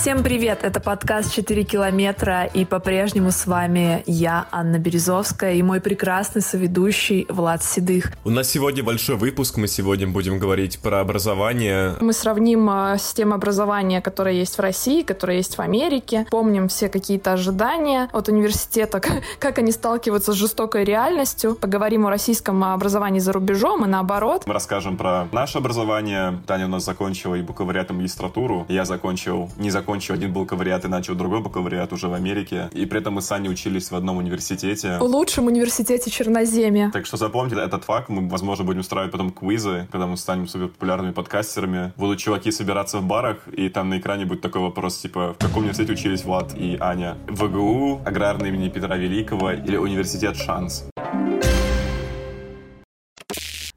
Всем 0.00 0.22
привет! 0.22 0.60
Это 0.62 0.80
подкаст 0.80 1.36
«4 1.36 1.62
километра» 1.62 2.44
и 2.44 2.64
по-прежнему 2.64 3.30
с 3.30 3.46
вами 3.46 4.02
я, 4.06 4.46
Анна 4.50 4.78
Березовская, 4.78 5.52
и 5.52 5.62
мой 5.62 5.82
прекрасный 5.82 6.40
соведущий 6.40 7.26
Влад 7.28 7.62
Седых. 7.62 8.10
У 8.24 8.30
нас 8.30 8.48
сегодня 8.48 8.82
большой 8.82 9.16
выпуск, 9.16 9.58
мы 9.58 9.68
сегодня 9.68 10.08
будем 10.08 10.38
говорить 10.38 10.78
про 10.78 11.00
образование. 11.00 11.96
Мы 12.00 12.14
сравним 12.14 12.70
э, 12.70 12.96
систему 12.98 13.34
образования, 13.34 14.00
которая 14.00 14.32
есть 14.32 14.56
в 14.56 14.60
России, 14.60 15.02
которая 15.02 15.36
есть 15.36 15.58
в 15.58 15.60
Америке, 15.60 16.26
помним 16.30 16.68
все 16.68 16.88
какие-то 16.88 17.34
ожидания 17.34 18.08
от 18.10 18.28
университета, 18.30 19.02
как 19.38 19.58
они 19.58 19.70
сталкиваются 19.70 20.32
с 20.32 20.36
жестокой 20.36 20.84
реальностью, 20.84 21.54
поговорим 21.54 22.06
о 22.06 22.10
российском 22.10 22.64
образовании 22.64 23.20
за 23.20 23.34
рубежом 23.34 23.84
и 23.84 23.86
наоборот. 23.86 24.44
Мы 24.46 24.54
расскажем 24.54 24.96
про 24.96 25.28
наше 25.30 25.58
образование. 25.58 26.40
Таня 26.46 26.64
у 26.64 26.70
нас 26.70 26.86
закончила 26.86 27.34
и 27.34 27.42
бакалавриат, 27.42 27.90
и 27.90 27.92
магистратуру. 27.92 28.64
Я 28.70 28.86
закончил, 28.86 29.50
не 29.58 29.68
закончил 29.68 29.89
закончил 29.90 30.14
один 30.14 30.32
бакалавриат 30.32 30.84
и 30.84 30.88
начал 30.88 31.16
другой 31.16 31.40
бакалавриат 31.40 31.92
уже 31.92 32.06
в 32.06 32.14
Америке. 32.14 32.70
И 32.72 32.86
при 32.86 33.00
этом 33.00 33.14
мы 33.14 33.22
с 33.22 33.32
Аней 33.32 33.50
учились 33.50 33.90
в 33.90 33.96
одном 33.96 34.18
университете. 34.18 34.98
В 34.98 35.02
лучшем 35.02 35.46
университете 35.46 36.10
Черноземья. 36.12 36.92
Так 36.92 37.06
что 37.06 37.16
запомните 37.16 37.60
этот 37.60 37.82
факт. 37.82 38.08
Мы, 38.08 38.28
возможно, 38.28 38.64
будем 38.64 38.80
устраивать 38.80 39.10
потом 39.10 39.32
квизы, 39.32 39.88
когда 39.90 40.06
мы 40.06 40.16
станем 40.16 40.46
супер 40.46 40.68
популярными 40.68 41.10
подкастерами. 41.10 41.92
Будут 41.96 42.20
чуваки 42.20 42.52
собираться 42.52 42.98
в 42.98 43.04
барах, 43.04 43.38
и 43.50 43.68
там 43.68 43.88
на 43.88 43.98
экране 43.98 44.26
будет 44.26 44.42
такой 44.42 44.62
вопрос, 44.62 44.98
типа, 44.98 45.34
в 45.34 45.38
каком 45.38 45.62
университете 45.62 45.94
учились 45.94 46.24
Влад 46.24 46.54
и 46.56 46.76
Аня? 46.78 47.16
ВГУ, 47.26 48.02
аграрный 48.06 48.50
имени 48.50 48.68
Петра 48.68 48.96
Великого 48.96 49.50
или 49.50 49.76
университет 49.76 50.36
Шанс? 50.36 50.84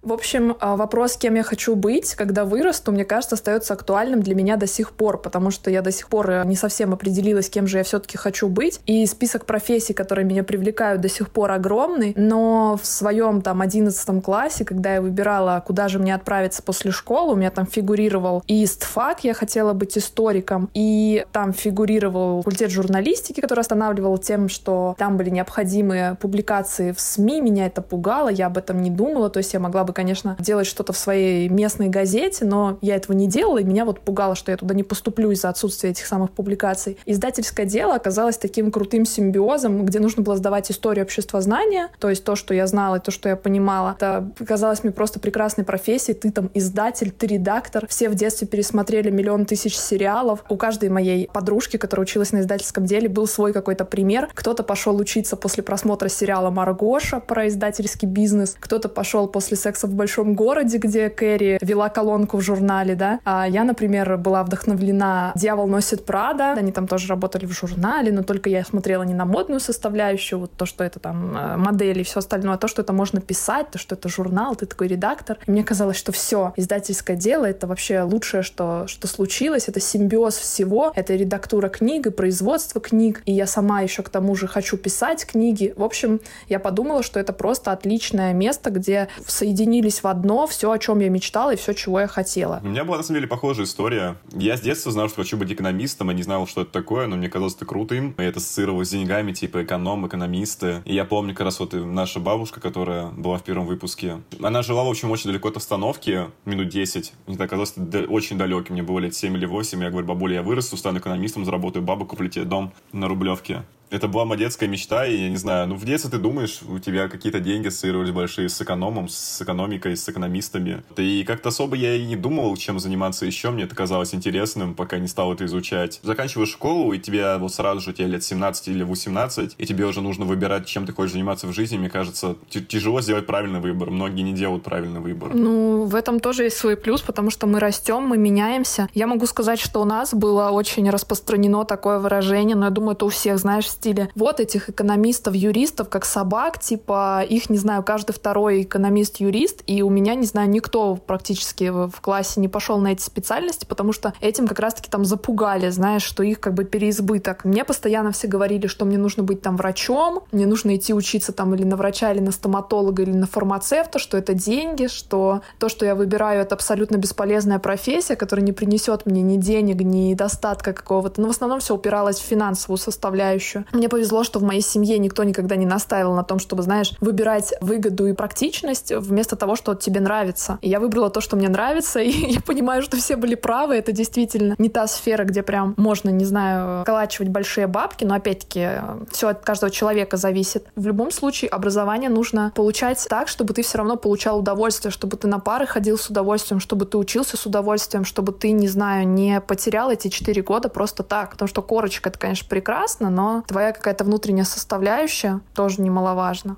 В 0.03 0.11
общем, 0.11 0.57
а, 0.59 0.75
вопрос, 0.75 1.15
кем 1.15 1.35
я 1.35 1.43
хочу 1.43 1.77
быть, 1.77 2.15
когда 2.15 2.43
вырасту, 2.43 2.91
мне 2.91 3.05
кажется, 3.05 3.35
остается 3.35 3.73
актуальным 3.73 4.21
для 4.21 4.35
меня 4.35 4.57
до 4.57 4.67
сих 4.67 4.91
пор, 4.91 5.21
потому 5.21 5.49
что 5.49 5.71
я 5.71 5.81
до 5.81 5.93
сих 5.93 6.09
пор 6.09 6.29
э, 6.29 6.43
не 6.45 6.57
совсем 6.57 6.91
определилась, 6.91 7.49
кем 7.49 7.67
же 7.67 7.77
я 7.77 7.85
все-таки 7.85 8.17
хочу 8.17 8.49
быть. 8.49 8.81
И 8.85 9.05
список 9.05 9.45
профессий, 9.45 9.93
которые 9.93 10.25
меня 10.25 10.43
привлекают, 10.43 10.99
до 10.99 11.07
сих 11.07 11.29
пор 11.29 11.51
огромный. 11.51 12.13
Но 12.17 12.77
в 12.81 12.85
своем 12.85 13.41
там 13.41 13.61
одиннадцатом 13.61 14.19
классе, 14.19 14.65
когда 14.65 14.95
я 14.95 15.01
выбирала, 15.01 15.63
куда 15.65 15.87
же 15.87 15.99
мне 15.99 16.13
отправиться 16.13 16.61
после 16.63 16.91
школы, 16.91 17.33
у 17.33 17.35
меня 17.37 17.49
там 17.49 17.65
фигурировал 17.65 18.43
и 18.45 18.65
истфак, 18.65 19.23
я 19.23 19.33
хотела 19.33 19.71
быть 19.71 19.97
историком, 19.97 20.69
и 20.73 21.25
там 21.31 21.53
фигурировал 21.53 22.41
факультет 22.41 22.71
журналистики, 22.71 23.39
который 23.39 23.61
останавливал 23.61 24.17
тем, 24.17 24.49
что 24.49 24.95
там 24.97 25.15
были 25.15 25.29
необходимые 25.29 26.15
публикации 26.15 26.91
в 26.91 26.99
СМИ. 26.99 27.39
Меня 27.39 27.67
это 27.67 27.81
пугало, 27.81 28.27
я 28.27 28.47
об 28.47 28.57
этом 28.57 28.81
не 28.81 28.89
думала, 28.89 29.29
то 29.29 29.37
есть 29.37 29.53
я 29.53 29.61
могла 29.61 29.85
бы 29.85 29.92
конечно, 29.93 30.35
делать 30.39 30.67
что-то 30.67 30.93
в 30.93 30.97
своей 30.97 31.49
местной 31.49 31.89
газете, 31.89 32.45
но 32.45 32.77
я 32.81 32.95
этого 32.95 33.15
не 33.15 33.27
делала, 33.27 33.59
и 33.59 33.63
меня 33.63 33.85
вот 33.85 33.99
пугало, 33.99 34.35
что 34.35 34.51
я 34.51 34.57
туда 34.57 34.73
не 34.73 34.83
поступлю 34.83 35.31
из-за 35.31 35.49
отсутствия 35.49 35.91
этих 35.91 36.05
самых 36.05 36.31
публикаций. 36.31 36.97
Издательское 37.05 37.65
дело 37.65 37.95
оказалось 37.95 38.37
таким 38.37 38.71
крутым 38.71 39.05
симбиозом, 39.05 39.85
где 39.85 39.99
нужно 39.99 40.23
было 40.23 40.35
сдавать 40.35 40.71
историю 40.71 41.05
общества 41.05 41.41
знания, 41.41 41.89
то 41.99 42.09
есть 42.09 42.23
то, 42.23 42.35
что 42.35 42.53
я 42.53 42.67
знала, 42.67 42.97
и 42.97 42.99
то, 42.99 43.11
что 43.11 43.29
я 43.29 43.35
понимала. 43.35 43.93
Это 43.97 44.29
казалось 44.45 44.83
мне 44.83 44.91
просто 44.91 45.19
прекрасной 45.19 45.63
профессией. 45.63 46.17
Ты 46.17 46.31
там 46.31 46.49
издатель, 46.53 47.11
ты 47.11 47.27
редактор. 47.27 47.87
Все 47.87 48.09
в 48.09 48.15
детстве 48.15 48.47
пересмотрели 48.47 49.09
миллион 49.09 49.45
тысяч 49.45 49.77
сериалов. 49.77 50.43
У 50.49 50.57
каждой 50.57 50.89
моей 50.89 51.29
подружки, 51.31 51.77
которая 51.77 52.05
училась 52.05 52.31
на 52.31 52.41
издательском 52.41 52.85
деле, 52.85 53.09
был 53.09 53.27
свой 53.27 53.53
какой-то 53.53 53.85
пример. 53.85 54.29
Кто-то 54.33 54.63
пошел 54.63 54.95
учиться 54.97 55.35
после 55.35 55.63
просмотра 55.63 56.09
сериала 56.09 56.49
«Маргоша» 56.49 57.19
про 57.19 57.47
издательский 57.47 58.07
бизнес, 58.07 58.55
кто-то 58.59 58.89
пошел 58.89 59.27
после 59.27 59.57
секса 59.57 59.82
в 59.87 59.93
большом 59.93 60.35
городе, 60.35 60.77
где 60.77 61.09
Кэрри 61.09 61.57
вела 61.61 61.89
колонку 61.89 62.37
в 62.37 62.41
журнале, 62.41 62.95
да. 62.95 63.19
А 63.25 63.47
я, 63.47 63.63
например, 63.63 64.17
была 64.17 64.43
вдохновлена 64.43 65.31
«Дьявол 65.35 65.67
носит 65.67 66.05
Прада». 66.05 66.53
Они 66.53 66.71
там 66.71 66.87
тоже 66.87 67.07
работали 67.07 67.45
в 67.45 67.51
журнале, 67.51 68.11
но 68.11 68.23
только 68.23 68.49
я 68.49 68.63
смотрела 68.63 69.03
не 69.03 69.13
на 69.13 69.25
модную 69.25 69.59
составляющую, 69.59 70.39
вот 70.39 70.51
то, 70.53 70.65
что 70.65 70.83
это 70.83 70.99
там 70.99 71.35
э, 71.35 71.57
модели 71.57 72.01
и 72.01 72.03
все 72.03 72.19
остальное, 72.19 72.55
а 72.55 72.57
то, 72.57 72.67
что 72.67 72.81
это 72.81 72.93
можно 72.93 73.21
писать, 73.21 73.71
то, 73.71 73.77
что 73.77 73.95
это 73.95 74.09
журнал, 74.09 74.55
ты 74.55 74.65
такой 74.65 74.87
редактор. 74.87 75.37
И 75.45 75.51
мне 75.51 75.63
казалось, 75.63 75.97
что 75.97 76.11
все, 76.11 76.53
издательское 76.55 77.15
дело— 77.15 77.45
это 77.53 77.67
вообще 77.67 78.01
лучшее, 78.01 78.43
что, 78.43 78.85
что 78.87 79.07
случилось, 79.07 79.67
это 79.67 79.79
симбиоз 79.79 80.37
всего, 80.37 80.91
это 80.95 81.15
редактура 81.15 81.69
книг 81.69 82.07
и 82.07 82.11
производство 82.11 82.79
книг, 82.79 83.21
и 83.25 83.31
я 83.31 83.47
сама 83.47 83.81
еще 83.81 84.03
к 84.03 84.09
тому 84.09 84.35
же 84.35 84.47
хочу 84.47 84.77
писать 84.77 85.25
книги. 85.25 85.73
В 85.75 85.83
общем, 85.83 86.19
я 86.47 86.59
подумала, 86.59 87.03
что 87.03 87.19
это 87.19 87.33
просто 87.33 87.71
отличное 87.71 88.33
место, 88.33 88.69
где 88.69 89.07
соединение 89.25 89.72
соединились 89.73 90.03
в 90.03 90.07
одно 90.07 90.45
все, 90.45 90.71
о 90.71 90.77
чем 90.77 90.99
я 90.99 91.09
мечтала 91.09 91.53
и 91.53 91.55
все, 91.55 91.73
чего 91.73 91.99
я 91.99 92.07
хотела. 92.07 92.61
У 92.63 92.67
меня 92.67 92.83
была, 92.83 92.97
на 92.97 93.03
самом 93.03 93.17
деле, 93.17 93.27
похожая 93.27 93.65
история. 93.65 94.15
Я 94.31 94.55
с 94.55 94.61
детства 94.61 94.91
знал, 94.91 95.07
что 95.07 95.17
хочу 95.17 95.37
быть 95.37 95.51
экономистом, 95.51 96.11
и 96.11 96.13
не 96.13 96.21
знал, 96.21 96.45
что 96.47 96.61
это 96.61 96.71
такое, 96.71 97.07
но 97.07 97.15
мне 97.15 97.27
казалось 97.29 97.55
это 97.55 97.65
крутым. 97.65 98.13
Я 98.17 98.25
это 98.25 98.39
ассоциировал 98.39 98.83
с 98.85 98.89
деньгами, 98.89 99.31
типа 99.31 99.63
эконом, 99.63 100.05
экономисты. 100.05 100.81
И 100.85 100.93
я 100.93 101.05
помню, 101.05 101.33
как 101.33 101.45
раз 101.45 101.59
вот 101.59 101.73
наша 101.73 102.19
бабушка, 102.19 102.59
которая 102.61 103.07
была 103.07 103.37
в 103.37 103.43
первом 103.43 103.65
выпуске, 103.65 104.21
она 104.41 104.61
жила, 104.61 104.83
в 104.83 104.89
общем, 104.89 105.09
очень 105.11 105.31
далеко 105.31 105.49
от 105.49 105.57
остановки, 105.57 106.25
минут 106.45 106.69
10. 106.69 107.13
Мне 107.27 107.37
так 107.37 107.49
казалось, 107.49 107.73
очень 108.09 108.37
далекий. 108.37 108.73
Мне 108.73 108.83
было 108.83 108.99
лет 108.99 109.15
7 109.15 109.35
или 109.35 109.45
8. 109.45 109.81
Я 109.81 109.89
говорю, 109.89 110.05
бабуля, 110.05 110.35
я 110.35 110.43
вырасту, 110.43 110.77
стану 110.77 110.99
экономистом, 110.99 111.45
заработаю 111.45 111.83
бабу, 111.83 112.05
куплю 112.05 112.29
тебе 112.29 112.45
дом 112.45 112.73
на 112.91 113.07
Рублевке. 113.07 113.63
Это 113.93 114.07
была 114.07 114.25
моя 114.25 114.39
детская 114.39 114.67
мечта, 114.67 115.05
и 115.05 115.15
я 115.15 115.29
не 115.29 115.37
знаю, 115.37 115.67
ну 115.67 115.75
в 115.75 115.85
детстве 115.85 116.09
ты 116.09 116.17
думаешь, 116.17 116.61
у 116.67 116.79
тебя 116.79 117.07
какие-то 117.07 117.39
деньги 117.39 117.67
ассоциировались 117.67 118.09
большие 118.09 118.49
с 118.49 118.59
экономом, 118.59 119.07
с 119.07 119.39
экономикой, 119.39 119.95
с 119.95 120.09
экономистами. 120.09 120.83
И 120.97 121.23
как-то 121.23 121.49
особо 121.49 121.75
я 121.75 121.95
и 121.95 122.03
не 122.03 122.15
думал, 122.15 122.57
чем 122.57 122.79
заниматься 122.79 123.27
еще, 123.27 123.51
мне 123.51 123.65
это 123.65 123.75
казалось 123.75 124.15
интересным, 124.15 124.73
пока 124.73 124.97
не 124.97 125.07
стал 125.07 125.31
это 125.31 125.45
изучать. 125.45 125.99
Заканчиваешь 126.01 126.49
школу, 126.49 126.91
и 126.93 126.97
тебе 126.97 127.37
вот 127.37 127.53
сразу 127.53 127.81
же 127.81 127.93
тебе 127.93 128.07
лет 128.07 128.23
17 128.23 128.69
или 128.69 128.81
18, 128.81 129.53
и 129.59 129.65
тебе 129.67 129.85
уже 129.85 130.01
нужно 130.01 130.25
выбирать, 130.25 130.65
чем 130.65 130.87
ты 130.87 130.91
хочешь 130.91 131.11
заниматься 131.11 131.45
в 131.45 131.53
жизни, 131.53 131.77
мне 131.77 131.91
кажется, 131.91 132.35
тяжело 132.49 132.99
сделать 132.99 133.27
правильный 133.27 133.59
выбор. 133.59 133.91
Многие 133.91 134.23
не 134.23 134.33
делают 134.33 134.63
правильный 134.63 135.01
выбор. 135.01 135.35
Ну, 135.35 135.85
в 135.85 135.93
этом 135.93 136.19
тоже 136.19 136.45
есть 136.45 136.57
свой 136.57 136.77
плюс, 136.77 137.01
потому 137.01 137.29
что 137.29 137.45
мы 137.45 137.59
растем, 137.59 138.01
мы 138.07 138.17
меняемся. 138.17 138.89
Я 138.95 139.05
могу 139.05 139.27
сказать, 139.27 139.59
что 139.59 139.83
у 139.83 139.85
нас 139.85 140.15
было 140.15 140.49
очень 140.49 140.89
распространено 140.89 141.63
такое 141.63 141.99
выражение, 141.99 142.55
но 142.55 142.65
я 142.65 142.71
думаю, 142.71 142.93
это 142.93 143.05
у 143.05 143.09
всех, 143.09 143.37
знаешь, 143.37 143.67
стиле 143.83 144.09
вот 144.15 144.39
этих 144.39 144.69
экономистов, 144.69 145.35
юристов, 145.35 145.89
как 145.89 146.05
собак, 146.05 146.59
типа 146.59 147.23
их, 147.27 147.49
не 147.49 147.57
знаю, 147.57 147.83
каждый 147.83 148.13
второй 148.13 148.63
экономист-юрист, 148.63 149.63
и 149.67 149.81
у 149.81 149.89
меня, 149.89 150.15
не 150.15 150.25
знаю, 150.25 150.49
никто 150.49 150.95
практически 150.95 151.69
в 151.69 151.99
классе 152.01 152.39
не 152.39 152.47
пошел 152.47 152.77
на 152.77 152.93
эти 152.93 153.01
специальности, 153.01 153.65
потому 153.65 153.91
что 153.91 154.13
этим 154.21 154.47
как 154.47 154.59
раз-таки 154.59 154.89
там 154.89 155.03
запугали, 155.03 155.69
знаешь, 155.69 156.03
что 156.03 156.23
их 156.23 156.39
как 156.39 156.53
бы 156.53 156.63
переизбыток. 156.63 157.43
Мне 157.43 157.65
постоянно 157.65 158.11
все 158.11 158.27
говорили, 158.27 158.67
что 158.67 158.85
мне 158.85 158.97
нужно 158.97 159.23
быть 159.23 159.41
там 159.41 159.57
врачом, 159.57 160.23
мне 160.31 160.45
нужно 160.45 160.75
идти 160.75 160.93
учиться 160.93 161.33
там 161.33 161.53
или 161.53 161.63
на 161.63 161.75
врача, 161.75 162.11
или 162.11 162.21
на 162.21 162.31
стоматолога, 162.31 163.03
или 163.03 163.11
на 163.11 163.27
фармацевта, 163.27 163.99
что 163.99 164.17
это 164.17 164.33
деньги, 164.33 164.87
что 164.87 165.41
то, 165.59 165.67
что 165.67 165.85
я 165.85 165.95
выбираю, 165.95 166.41
это 166.41 166.55
абсолютно 166.55 166.97
бесполезная 166.97 167.59
профессия, 167.59 168.15
которая 168.15 168.45
не 168.45 168.53
принесет 168.53 169.05
мне 169.05 169.21
ни 169.21 169.37
денег, 169.37 169.81
ни 169.81 170.13
достатка 170.13 170.71
какого-то. 170.73 171.19
Но 171.21 171.27
в 171.27 171.31
основном 171.31 171.59
все 171.59 171.75
упиралось 171.75 172.19
в 172.19 172.23
финансовую 172.23 172.77
составляющую. 172.77 173.65
Мне 173.73 173.89
повезло, 173.89 174.23
что 174.23 174.39
в 174.39 174.43
моей 174.43 174.61
семье 174.61 174.99
никто 174.99 175.23
никогда 175.23 175.55
не 175.55 175.65
настаивал 175.65 176.13
на 176.13 176.23
том, 176.23 176.37
чтобы, 176.37 176.61
знаешь, 176.61 176.93
выбирать 177.01 177.55
выгоду 177.59 178.05
и 178.05 178.13
практичность 178.13 178.91
вместо 178.91 179.35
того, 179.35 179.55
что 179.55 179.73
тебе 179.73 179.99
нравится. 179.99 180.59
И 180.61 180.69
я 180.69 180.79
выбрала 180.79 181.09
то, 181.09 181.21
что 181.21 181.35
мне 181.35 181.49
нравится, 181.49 181.99
и 182.01 182.33
я 182.33 182.41
понимаю, 182.41 182.83
что 182.83 182.97
все 182.97 183.15
были 183.15 183.33
правы. 183.33 183.75
Это 183.75 183.91
действительно 183.91 184.55
не 184.59 184.69
та 184.69 184.85
сфера, 184.85 185.23
где 185.23 185.41
прям 185.41 185.73
можно, 185.77 186.09
не 186.09 186.25
знаю, 186.25 186.85
колачивать 186.85 187.29
большие 187.29 187.65
бабки, 187.65 188.03
но 188.03 188.13
опять-таки 188.13 188.69
все 189.11 189.29
от 189.29 189.43
каждого 189.43 189.71
человека 189.71 190.17
зависит. 190.17 190.67
В 190.75 190.85
любом 190.85 191.09
случае 191.09 191.49
образование 191.49 192.11
нужно 192.11 192.51
получать 192.55 193.03
так, 193.09 193.27
чтобы 193.27 193.55
ты 193.55 193.63
все 193.63 193.79
равно 193.79 193.97
получал 193.97 194.39
удовольствие, 194.39 194.91
чтобы 194.91 195.17
ты 195.17 195.27
на 195.27 195.39
пары 195.39 195.65
ходил 195.65 195.97
с 195.97 196.09
удовольствием, 196.09 196.59
чтобы 196.59 196.85
ты 196.85 196.97
учился 196.97 197.37
с 197.37 197.45
удовольствием, 197.47 198.05
чтобы 198.05 198.33
ты, 198.33 198.51
не 198.51 198.67
знаю, 198.67 199.07
не 199.07 199.41
потерял 199.41 199.89
эти 199.89 200.09
четыре 200.09 200.43
года 200.43 200.69
просто 200.69 201.01
так. 201.01 201.31
Потому 201.31 201.47
что 201.47 201.63
корочка— 201.63 202.09
это, 202.11 202.19
конечно, 202.19 202.47
прекрасно, 202.47 203.09
но 203.09 203.43
твоя 203.53 203.71
какая-то 203.71 204.03
внутренняя 204.03 204.45
составляющая 204.45 205.39
тоже 205.53 205.79
немаловажна. 205.79 206.57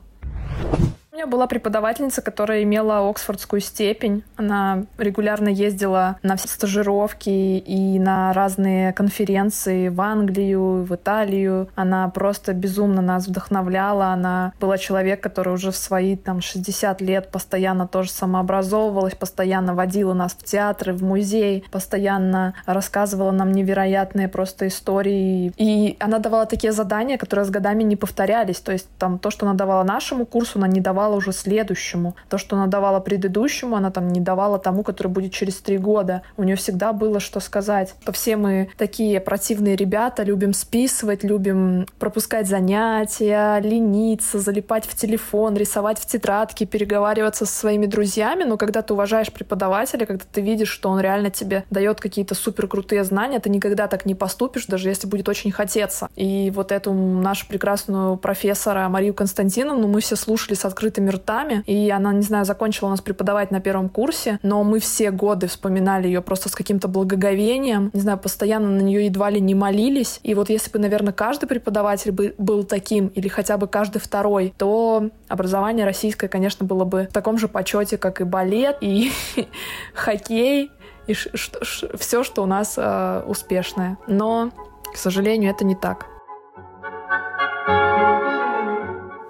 У 1.16 1.18
меня 1.18 1.28
была 1.28 1.48
преподавательница, 1.48 2.22
которая 2.22 2.64
имела 2.64 3.10
оксфордскую 3.10 3.62
степень. 3.62 4.26
Она 4.36 4.84
регулярно 4.98 5.48
ездила 5.48 6.18
на 6.24 6.36
все 6.36 6.50
стажировки 6.50 7.30
и 7.30 7.98
на 8.00 8.34
разные 8.34 8.92
конференции 8.92 9.88
в 9.88 10.02
Англию, 10.02 10.84
в 10.84 10.94
Италию. 10.94 11.70
Она 11.76 12.10
просто 12.10 12.54
безумно 12.54 13.02
нас 13.02 13.28
вдохновляла. 13.28 14.08
Она 14.08 14.52
была 14.60 14.78
человек, 14.78 15.22
который 15.22 15.54
уже 15.54 15.72
в 15.72 15.78
свои 15.78 16.18
там 16.18 16.42
60 16.42 17.00
лет 17.00 17.32
постоянно 17.32 17.88
тоже 17.88 18.10
самообразовывалась, 18.10 19.16
постоянно 19.16 19.74
водила 19.74 20.14
нас 20.14 20.34
в 20.34 20.44
театры, 20.44 20.92
в 20.92 21.02
музей, 21.02 21.64
постоянно 21.72 22.56
рассказывала 22.66 23.32
нам 23.32 23.54
невероятные 23.54 24.28
просто 24.28 24.68
истории. 24.68 25.54
И 25.56 25.96
она 26.02 26.20
давала 26.20 26.46
такие 26.46 26.74
задания, 26.74 27.18
которые 27.18 27.46
с 27.46 27.50
годами 27.50 27.84
не 27.84 27.96
повторялись. 27.96 28.60
То 28.60 28.74
есть 28.74 28.90
там 29.00 29.18
то, 29.18 29.32
что 29.32 29.46
она 29.46 29.56
давала 29.56 29.84
нашему 29.84 30.26
курсу, 30.26 30.60
она 30.60 30.68
не 30.68 30.82
давала 30.82 31.05
давала 31.06 31.18
уже 31.18 31.34
следующему. 31.34 32.16
То, 32.30 32.38
что 32.38 32.56
она 32.56 32.68
давала 32.68 33.00
предыдущему, 33.00 33.76
она 33.76 33.92
там 33.92 34.08
не 34.08 34.20
давала 34.20 34.58
тому, 34.58 34.84
который 34.84 35.08
будет 35.08 35.34
через 35.34 35.58
три 35.58 35.78
года. 35.78 36.24
У 36.36 36.44
нее 36.44 36.56
всегда 36.56 36.94
было 36.94 37.20
что 37.20 37.40
сказать. 37.40 37.94
То 38.06 38.12
все 38.12 38.38
мы 38.38 38.70
такие 38.78 39.20
противные 39.20 39.76
ребята, 39.76 40.24
любим 40.24 40.54
списывать, 40.54 41.24
любим 41.24 41.86
пропускать 42.00 42.48
занятия, 42.48 43.60
лениться, 43.60 44.40
залипать 44.40 44.86
в 44.86 44.96
телефон, 44.96 45.56
рисовать 45.56 46.00
в 46.00 46.08
тетрадке, 46.08 46.66
переговариваться 46.66 47.46
со 47.46 47.54
своими 47.54 47.86
друзьями. 47.86 48.44
Но 48.44 48.58
когда 48.58 48.82
ты 48.82 48.94
уважаешь 48.94 49.32
преподавателя, 49.32 50.08
когда 50.08 50.26
ты 50.32 50.42
видишь, 50.42 50.70
что 50.70 50.90
он 50.90 51.00
реально 51.00 51.30
тебе 51.30 51.66
дает 51.70 52.02
какие-то 52.02 52.34
супер 52.34 52.68
крутые 52.68 53.04
знания, 53.04 53.40
ты 53.40 53.50
никогда 53.50 53.88
так 53.88 54.06
не 54.06 54.16
поступишь, 54.16 54.66
даже 54.66 54.90
если 54.90 55.08
будет 55.08 55.30
очень 55.30 55.52
хотеться. 55.52 56.10
И 56.16 56.52
вот 56.56 56.72
эту 56.72 56.94
нашу 56.94 57.48
прекрасную 57.48 58.18
профессора 58.18 58.90
Марию 58.90 59.14
Константиновну 59.14 59.88
мы 59.88 60.02
все 60.02 60.16
слушали 60.16 60.56
с 60.56 60.66
открытыми 60.96 61.10
ртами, 61.10 61.64
и 61.66 61.90
она, 61.90 62.14
не 62.14 62.22
знаю, 62.22 62.46
закончила 62.46 62.88
у 62.88 62.92
нас 62.92 63.02
преподавать 63.02 63.52
на 63.52 63.60
первом 63.60 63.90
курсе, 63.90 64.40
но 64.44 64.64
мы 64.64 64.80
все 64.80 65.12
годы 65.12 65.48
вспоминали 65.48 66.08
ее 66.08 66.22
просто 66.22 66.50
с 66.50 66.56
каким-то 66.56 66.88
благоговением, 66.88 67.92
не 67.94 68.02
знаю, 68.02 68.18
постоянно 68.18 68.70
на 68.70 68.82
нее 68.82 69.06
едва 69.06 69.30
ли 69.30 69.42
не 69.42 69.56
молились. 69.56 70.20
И 70.24 70.34
вот 70.34 70.50
если 70.50 70.72
бы, 70.72 70.80
наверное, 70.80 71.14
каждый 71.14 71.48
преподаватель 71.48 72.12
бы 72.12 72.34
был 72.38 72.64
таким, 72.64 73.08
или 73.08 73.28
хотя 73.28 73.58
бы 73.58 73.68
каждый 73.68 74.00
второй, 74.00 74.54
то 74.58 75.10
образование 75.28 75.86
российское, 75.86 76.28
конечно, 76.28 76.66
было 76.66 76.86
бы 76.86 77.08
в 77.10 77.14
таком 77.14 77.38
же 77.38 77.48
почете, 77.48 77.98
как 77.98 78.22
и 78.22 78.24
балет, 78.24 78.78
и 78.82 79.12
хоккей, 79.94 80.72
и 81.08 81.14
все, 81.14 82.24
что 82.24 82.44
у 82.44 82.46
нас 82.46 82.76
э, 82.78 83.24
успешное. 83.28 83.98
Но, 84.08 84.52
к 84.94 84.98
сожалению, 84.98 85.52
это 85.52 85.66
не 85.66 85.76
так. 85.76 86.15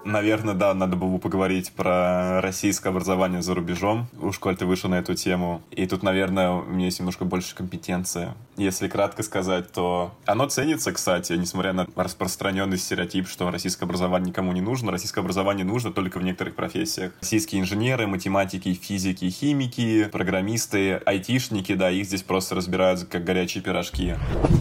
Наверное, 0.06 0.54
да, 0.54 0.76
надо 0.76 0.96
было 0.96 1.18
поговорить 1.18 1.72
про 1.72 2.40
российское 2.40 2.90
образование 2.90 3.42
за 3.42 3.56
рубежом. 3.56 4.08
Уж 4.22 4.38
коль 4.38 4.56
ты 4.56 4.68
вышел 4.68 4.88
на 4.88 5.00
эту 5.00 5.16
тему. 5.16 5.64
И 5.72 5.88
тут, 5.88 6.04
наверное, 6.04 6.52
у 6.52 6.62
меня 6.66 6.86
есть 6.86 7.00
немножко 7.00 7.26
больше 7.26 7.56
компетенции. 7.56 8.30
Если 8.56 8.88
кратко 8.88 9.24
сказать, 9.24 9.72
то 9.72 10.12
оно 10.26 10.48
ценится, 10.48 10.92
кстати, 10.92 11.34
несмотря 11.34 11.74
на 11.74 11.88
распространенный 11.96 12.78
стереотип, 12.78 13.28
что 13.28 13.50
российское 13.50 13.86
образование 13.86 14.30
никому 14.30 14.52
не 14.52 14.62
нужно. 14.62 14.92
Российское 14.92 15.22
образование 15.22 15.66
нужно 15.66 15.92
только 15.92 16.20
в 16.20 16.24
некоторых 16.24 16.54
профессиях. 16.54 17.12
Российские 17.22 17.62
инженеры, 17.62 18.06
математики, 18.06 18.76
физики, 18.76 19.28
химики, 19.32 20.06
программисты, 20.06 21.02
айтишники, 21.04 21.74
да, 21.74 21.90
их 21.90 22.06
здесь 22.06 22.22
просто 22.22 22.54
разбирают 22.54 23.06
как 23.06 23.24
горячие 23.24 23.64
пирожки. 23.64 24.14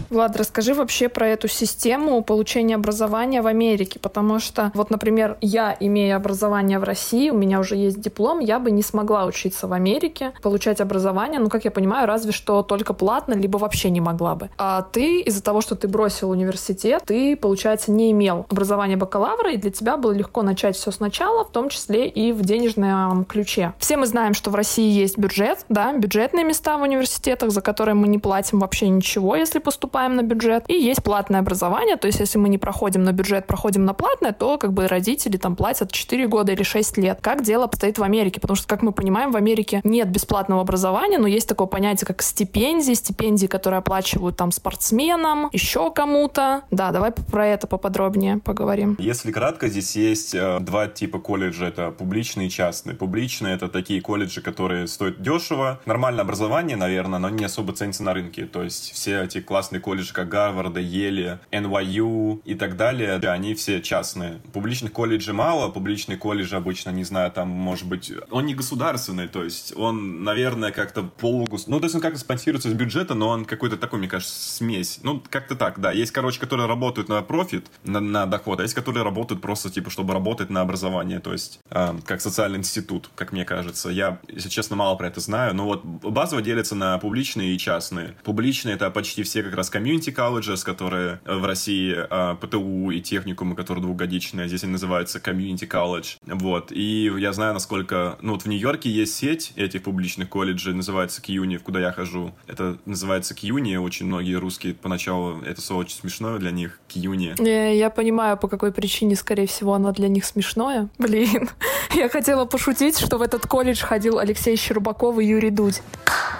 Влад, 0.09 0.35
расскажи 0.37 0.73
вообще 0.73 1.07
про 1.07 1.27
эту 1.27 1.47
систему 1.47 2.23
получения 2.23 2.75
образования 2.75 3.43
в 3.43 3.47
Америке, 3.47 3.99
потому 3.99 4.39
что, 4.39 4.71
вот, 4.73 4.89
например, 4.89 5.37
я, 5.45 5.75
имея 5.79 6.15
образование 6.15 6.79
в 6.79 6.83
России, 6.83 7.29
у 7.29 7.37
меня 7.37 7.59
уже 7.59 7.75
есть 7.75 7.99
диплом, 7.99 8.39
я 8.39 8.59
бы 8.59 8.71
не 8.71 8.81
смогла 8.81 9.25
учиться 9.25 9.67
в 9.67 9.73
Америке, 9.73 10.33
получать 10.41 10.81
образование, 10.81 11.39
ну, 11.39 11.49
как 11.49 11.65
я 11.65 11.71
понимаю, 11.71 12.07
разве 12.07 12.31
что 12.31 12.63
только 12.63 12.93
платно, 12.93 13.33
либо 13.33 13.57
вообще 13.57 13.89
не 13.89 14.01
могла 14.01 14.35
бы. 14.35 14.49
А 14.57 14.81
ты 14.81 15.21
из-за 15.21 15.43
того, 15.43 15.61
что 15.61 15.75
ты 15.75 15.87
бросил 15.87 16.29
университет, 16.29 17.03
ты, 17.05 17.35
получается, 17.35 17.91
не 17.91 18.11
имел 18.11 18.45
образования 18.49 18.97
бакалавра, 18.97 19.51
и 19.51 19.57
для 19.57 19.71
тебя 19.71 19.97
было 19.97 20.11
легко 20.11 20.41
начать 20.41 20.75
все 20.75 20.91
сначала, 20.91 21.45
в 21.45 21.51
том 21.51 21.69
числе 21.69 22.07
и 22.07 22.31
в 22.31 22.41
денежном 22.41 23.25
ключе. 23.25 23.73
Все 23.79 23.97
мы 23.97 24.05
знаем, 24.07 24.33
что 24.33 24.49
в 24.49 24.55
России 24.55 24.89
есть 24.91 25.17
бюджет, 25.17 25.65
да, 25.69 25.93
бюджетные 25.93 26.43
места 26.43 26.77
в 26.77 26.81
университетах, 26.81 27.51
за 27.51 27.61
которые 27.61 27.95
мы 27.95 28.07
не 28.07 28.19
платим 28.19 28.59
вообще 28.59 28.89
ничего, 28.89 29.35
если 29.35 29.59
поступаем 29.59 30.15
на 30.15 30.21
бюджет. 30.21 30.63
И 30.67 30.73
есть 30.73 31.03
платное 31.03 31.39
образование, 31.39 31.97
то 31.97 32.07
есть 32.07 32.19
если 32.19 32.37
мы 32.37 32.49
не 32.49 32.57
проходим 32.57 33.03
на 33.03 33.11
бюджет, 33.11 33.47
проходим 33.47 33.85
на 33.85 33.93
платное, 33.93 34.31
то 34.31 34.57
как 34.57 34.73
бы 34.73 34.87
родители 34.87 35.24
родители 35.25 35.37
там 35.37 35.55
платят 35.55 35.91
4 35.91 36.27
года 36.27 36.51
или 36.51 36.63
6 36.63 36.97
лет. 36.97 37.19
Как 37.21 37.43
дело 37.43 37.65
обстоит 37.65 37.97
в 37.97 38.03
Америке? 38.03 38.39
Потому 38.39 38.55
что, 38.55 38.67
как 38.67 38.81
мы 38.81 38.91
понимаем, 38.91 39.31
в 39.31 39.35
Америке 39.35 39.81
нет 39.83 40.09
бесплатного 40.09 40.61
образования, 40.61 41.17
но 41.17 41.27
есть 41.27 41.47
такое 41.47 41.67
понятие, 41.67 42.07
как 42.07 42.21
стипендии, 42.21 42.93
стипендии, 42.93 43.47
которые 43.47 43.79
оплачивают 43.79 44.37
там 44.37 44.51
спортсменам, 44.51 45.49
еще 45.51 45.91
кому-то. 45.91 46.63
Да, 46.71 46.91
давай 46.91 47.11
про 47.11 47.47
это 47.47 47.67
поподробнее 47.67 48.37
поговорим. 48.37 48.95
Если 48.99 49.31
кратко, 49.31 49.67
здесь 49.67 49.95
есть 49.95 50.35
э, 50.35 50.59
два 50.59 50.87
типа 50.87 51.19
колледжа. 51.19 51.65
Это 51.65 51.91
публичные 51.91 52.47
и 52.47 52.49
частные. 52.49 52.95
Публичные— 52.95 53.55
это 53.55 53.67
такие 53.67 54.01
колледжи, 54.01 54.41
которые 54.41 54.87
стоят 54.87 55.21
дешево. 55.21 55.79
Нормальное 55.85 56.21
образование, 56.21 56.77
наверное, 56.77 57.19
но 57.19 57.29
не 57.29 57.45
особо 57.45 57.73
ценится 57.73 58.03
на 58.03 58.13
рынке. 58.13 58.45
То 58.45 58.63
есть 58.63 58.91
все 58.91 59.23
эти 59.23 59.41
классные 59.41 59.79
колледжи, 59.79 60.13
как 60.13 60.29
Гарварда, 60.29 60.79
Ели, 60.79 61.39
NYU 61.51 62.41
и 62.45 62.55
так 62.55 62.77
далее, 62.77 63.15
они 63.15 63.55
все 63.55 63.81
частные. 63.81 64.39
Публичных 64.53 64.91
колледжей 64.91 65.14
колледжи 65.15 65.33
мало, 65.33 65.71
публичный 65.71 66.17
колледж 66.17 66.53
обычно, 66.53 66.89
не 66.89 67.05
знаю, 67.05 67.31
там, 67.31 67.47
может 67.47 67.87
быть, 67.87 68.11
он 68.31 68.45
не 68.45 68.53
государственный, 68.53 69.29
то 69.29 69.43
есть 69.43 69.73
он, 69.77 70.23
наверное, 70.23 70.71
как-то 70.71 71.03
полугус... 71.03 71.67
Ну, 71.67 71.79
то 71.79 71.85
есть 71.85 71.95
он 71.95 72.01
как-то 72.01 72.19
спонсируется 72.19 72.67
из 72.67 72.73
бюджета, 72.73 73.13
но 73.13 73.29
он 73.29 73.45
какой-то 73.45 73.77
такой, 73.77 73.99
мне 73.99 74.09
кажется, 74.09 74.33
смесь. 74.33 74.99
Ну, 75.03 75.23
как-то 75.29 75.55
так, 75.55 75.79
да. 75.79 75.93
Есть, 75.93 76.11
короче, 76.11 76.39
которые 76.39 76.67
работают 76.67 77.07
на 77.07 77.21
профит, 77.21 77.67
на, 77.85 78.01
на 78.01 78.25
доход, 78.25 78.59
а 78.59 78.63
есть, 78.63 78.73
которые 78.73 79.03
работают 79.03 79.41
просто, 79.41 79.69
типа, 79.69 79.89
чтобы 79.89 80.13
работать 80.13 80.49
на 80.49 80.59
образование, 80.61 81.19
то 81.19 81.31
есть 81.31 81.59
э, 81.69 81.97
как 82.05 82.19
социальный 82.19 82.59
институт, 82.59 83.09
как 83.15 83.31
мне 83.31 83.45
кажется. 83.45 83.89
Я, 83.89 84.19
если 84.27 84.49
честно, 84.49 84.75
мало 84.75 84.95
про 84.95 85.07
это 85.07 85.21
знаю, 85.21 85.55
но 85.55 85.65
вот 85.65 85.85
базово 85.85 86.41
делится 86.41 86.75
на 86.75 86.97
публичные 86.97 87.55
и 87.55 87.57
частные. 87.57 88.15
Публичные— 88.23 88.75
это 88.75 88.91
почти 88.91 89.23
все 89.23 89.43
как 89.43 89.55
раз 89.55 89.69
комьюнити 89.69 90.09
колледжи, 90.09 90.55
которые 90.57 91.21
в 91.25 91.45
России 91.45 91.95
э, 91.95 92.35
ПТУ 92.35 92.89
и 92.91 92.99
техникумы, 93.01 93.55
которые 93.55 93.81
двухгодичные, 93.81 94.47
здесь 94.47 94.63
они 94.63 94.73
называют 94.73 95.04
называется 95.05 95.19
Community 95.19 95.67
College. 95.67 96.17
Вот. 96.25 96.71
И 96.71 97.11
я 97.17 97.33
знаю, 97.33 97.53
насколько... 97.53 98.17
Ну, 98.21 98.33
вот 98.33 98.43
в 98.43 98.47
Нью-Йорке 98.47 98.89
есть 98.89 99.15
сеть 99.15 99.53
этих 99.55 99.83
публичных 99.83 100.29
колледжей, 100.29 100.73
называется 100.73 101.21
CUNY, 101.21 101.59
куда 101.59 101.79
я 101.79 101.91
хожу. 101.91 102.33
Это 102.47 102.77
называется 102.85 103.33
CUNY, 103.33 103.77
очень 103.77 104.07
многие 104.07 104.35
русские 104.35 104.73
поначалу... 104.73 105.41
Это 105.41 105.61
слово 105.61 105.81
очень 105.81 105.97
смешное 105.97 106.39
для 106.39 106.51
них, 106.51 106.79
CUNY. 106.89 107.43
Я, 107.45 107.69
я 107.69 107.89
понимаю, 107.89 108.37
по 108.37 108.47
какой 108.47 108.71
причине, 108.71 109.15
скорее 109.15 109.47
всего, 109.47 109.73
оно 109.73 109.91
для 109.91 110.07
них 110.07 110.25
смешное. 110.25 110.89
Блин. 110.97 111.49
Я 111.93 112.09
хотела 112.09 112.45
пошутить, 112.45 112.99
что 112.99 113.17
в 113.17 113.21
этот 113.21 113.45
колледж 113.47 113.81
ходил 113.83 114.19
Алексей 114.19 114.55
Щербаков 114.57 115.19
и 115.19 115.25
Юрий 115.25 115.51
Дудь. 115.51 115.81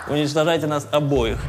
Уничтожайте 0.10 0.68
нас 0.68 0.88
обоих. 0.92 1.40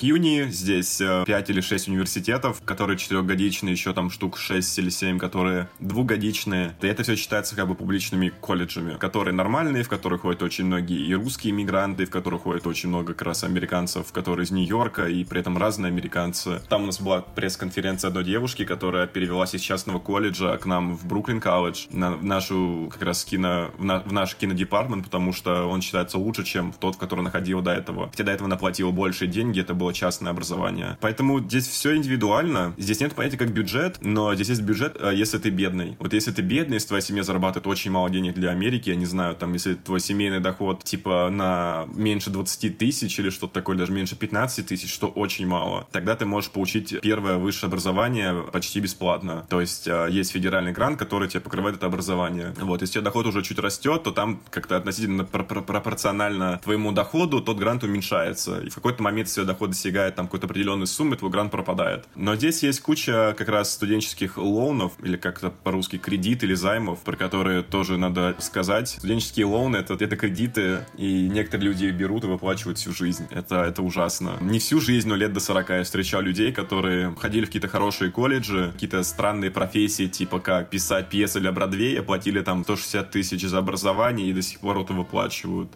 CUNY, 0.00 0.48
здесь 0.48 0.96
5 0.98 1.28
э, 1.28 1.52
или 1.52 1.60
6 1.60 1.88
университетов, 1.88 2.62
которые 2.64 2.96
четырехгодичные, 2.96 3.72
еще 3.72 3.92
там 3.92 4.10
штук 4.10 4.38
6 4.38 4.78
или 4.78 4.88
7, 4.88 5.18
которые 5.18 5.68
двухгодичные 5.78 6.59
публичные. 6.68 6.90
Это 6.90 7.02
все 7.02 7.16
считается 7.16 7.56
как 7.56 7.68
бы 7.68 7.74
публичными 7.74 8.32
колледжами, 8.40 8.96
которые 8.98 9.34
нормальные, 9.34 9.82
в 9.82 9.88
которых 9.88 10.22
ходят 10.22 10.42
очень 10.42 10.66
многие 10.66 11.06
и 11.06 11.14
русские 11.14 11.52
иммигранты, 11.52 12.04
в 12.04 12.10
которых 12.10 12.42
ходят 12.42 12.66
очень 12.66 12.88
много 12.88 13.14
как 13.14 13.22
раз 13.22 13.44
американцев, 13.44 14.12
которые 14.12 14.44
из 14.44 14.50
Нью-Йорка, 14.50 15.06
и 15.06 15.24
при 15.24 15.40
этом 15.40 15.56
разные 15.58 15.90
американцы. 15.90 16.60
Там 16.68 16.82
у 16.82 16.86
нас 16.86 17.00
была 17.00 17.20
пресс-конференция 17.20 18.08
одной 18.08 18.24
девушки, 18.24 18.64
которая 18.64 19.06
перевелась 19.06 19.54
из 19.54 19.60
частного 19.60 19.98
колледжа 19.98 20.56
к 20.56 20.66
нам 20.66 20.96
в 20.96 21.06
Бруклин 21.06 21.40
колледж, 21.40 21.86
на 21.90 22.12
в 22.12 22.24
нашу 22.24 22.88
как 22.92 23.02
раз 23.02 23.24
кино, 23.24 23.70
в, 23.78 23.84
на, 23.84 24.00
в 24.00 24.12
наш 24.12 24.34
кинодепартмент, 24.34 25.04
потому 25.04 25.32
что 25.32 25.66
он 25.66 25.80
считается 25.80 26.18
лучше, 26.18 26.44
чем 26.44 26.72
тот, 26.72 26.96
в 26.96 26.98
который 26.98 27.22
находил 27.22 27.60
до 27.62 27.72
этого. 27.72 28.08
Хотя 28.10 28.24
до 28.24 28.32
этого 28.32 28.46
она 28.46 28.56
платила 28.56 28.90
больше 28.90 29.26
деньги, 29.26 29.60
это 29.60 29.74
было 29.74 29.92
частное 29.92 30.32
образование. 30.32 30.98
Поэтому 31.00 31.40
здесь 31.40 31.66
все 31.66 31.96
индивидуально. 31.96 32.74
Здесь 32.76 33.00
нет 33.00 33.14
понятия 33.14 33.36
как 33.36 33.52
бюджет, 33.52 33.98
но 34.00 34.34
здесь 34.34 34.48
есть 34.48 34.62
бюджет, 34.62 34.96
э, 35.00 35.12
если 35.14 35.38
ты 35.38 35.50
бедный. 35.50 35.96
Вот 35.98 36.12
если 36.12 36.32
ты 36.32 36.42
бедный, 36.50 36.74
если 36.74 36.88
твоя 36.88 37.00
семья 37.00 37.22
зарабатывает 37.22 37.68
очень 37.68 37.92
мало 37.92 38.10
денег 38.10 38.34
для 38.34 38.50
Америки, 38.50 38.90
я 38.90 38.96
не 38.96 39.06
знаю, 39.06 39.36
там, 39.36 39.52
если 39.52 39.74
твой 39.74 40.00
семейный 40.00 40.40
доход, 40.40 40.82
типа, 40.82 41.30
на 41.30 41.86
меньше 41.94 42.30
20 42.30 42.76
тысяч 42.76 43.18
или 43.20 43.30
что-то 43.30 43.54
такое, 43.54 43.76
даже 43.76 43.92
меньше 43.92 44.16
15 44.16 44.66
тысяч, 44.66 44.92
что 44.92 45.06
очень 45.06 45.46
мало, 45.46 45.86
тогда 45.92 46.16
ты 46.16 46.26
можешь 46.26 46.50
получить 46.50 47.00
первое 47.00 47.38
высшее 47.38 47.68
образование 47.68 48.34
почти 48.52 48.80
бесплатно. 48.80 49.46
То 49.48 49.60
есть 49.60 49.86
а, 49.86 50.08
есть 50.08 50.32
федеральный 50.32 50.72
грант, 50.72 50.98
который 50.98 51.28
тебе 51.28 51.40
покрывает 51.40 51.76
это 51.76 51.86
образование. 51.86 52.52
Вот, 52.60 52.80
если 52.80 52.98
у 52.98 53.00
тебя 53.00 53.04
доход 53.04 53.26
уже 53.26 53.42
чуть 53.42 53.60
растет, 53.60 54.02
то 54.02 54.10
там 54.10 54.40
как-то 54.50 54.76
относительно 54.76 55.24
пропорционально 55.24 56.60
твоему 56.64 56.90
доходу 56.90 57.40
тот 57.40 57.58
грант 57.58 57.84
уменьшается. 57.84 58.60
И 58.60 58.70
в 58.70 58.74
какой-то 58.74 59.02
момент, 59.04 59.28
если 59.28 59.44
доход 59.44 59.70
достигает 59.70 60.16
там 60.16 60.26
какой-то 60.26 60.46
определенной 60.46 60.88
суммы, 60.88 61.16
твой 61.16 61.30
грант 61.30 61.52
пропадает. 61.52 62.08
Но 62.16 62.34
здесь 62.34 62.64
есть 62.64 62.80
куча 62.80 63.34
как 63.38 63.48
раз 63.48 63.72
студенческих 63.72 64.36
лоунов, 64.36 64.92
или 65.02 65.16
как-то 65.16 65.50
по-русски 65.50 65.98
кредит 65.98 66.39
кредит 66.40 66.42
или 66.42 66.54
займов, 66.54 67.00
про 67.00 67.16
которые 67.16 67.62
тоже 67.62 67.96
надо 67.96 68.34
сказать. 68.38 68.88
Студенческие 68.88 69.46
loan 69.46 69.70
ы 69.70 69.76
это, 69.76 69.94
это 69.94 70.16
кредиты, 70.16 70.86
и 70.96 71.28
некоторые 71.28 71.68
люди 71.68 71.86
берут 71.90 72.24
и 72.24 72.26
выплачивают 72.26 72.78
всю 72.78 72.92
жизнь. 72.92 73.26
Это, 73.30 73.64
это 73.64 73.82
ужасно. 73.82 74.32
Не 74.40 74.58
всю 74.58 74.80
жизнь, 74.80 75.08
но 75.08 75.16
лет 75.16 75.32
до 75.32 75.40
40 75.40 75.70
я 75.70 75.82
встречал 75.82 76.22
людей, 76.22 76.52
которые 76.52 77.14
ходили 77.16 77.44
в 77.44 77.46
какие-то 77.46 77.68
хорошие 77.68 78.10
колледжи, 78.10 78.70
какие-то 78.72 79.02
странные 79.02 79.50
профессии, 79.50 80.06
типа 80.06 80.40
как 80.40 80.70
писать 80.70 81.08
пьесы 81.08 81.40
для 81.40 81.52
Бродвея, 81.52 82.02
платили 82.02 82.40
там 82.40 82.64
160 82.64 83.10
тысяч 83.10 83.42
за 83.42 83.58
образование 83.58 84.28
и 84.28 84.32
до 84.32 84.42
сих 84.42 84.60
пор 84.60 84.78
это 84.78 84.92
выплачивают. 84.92 85.70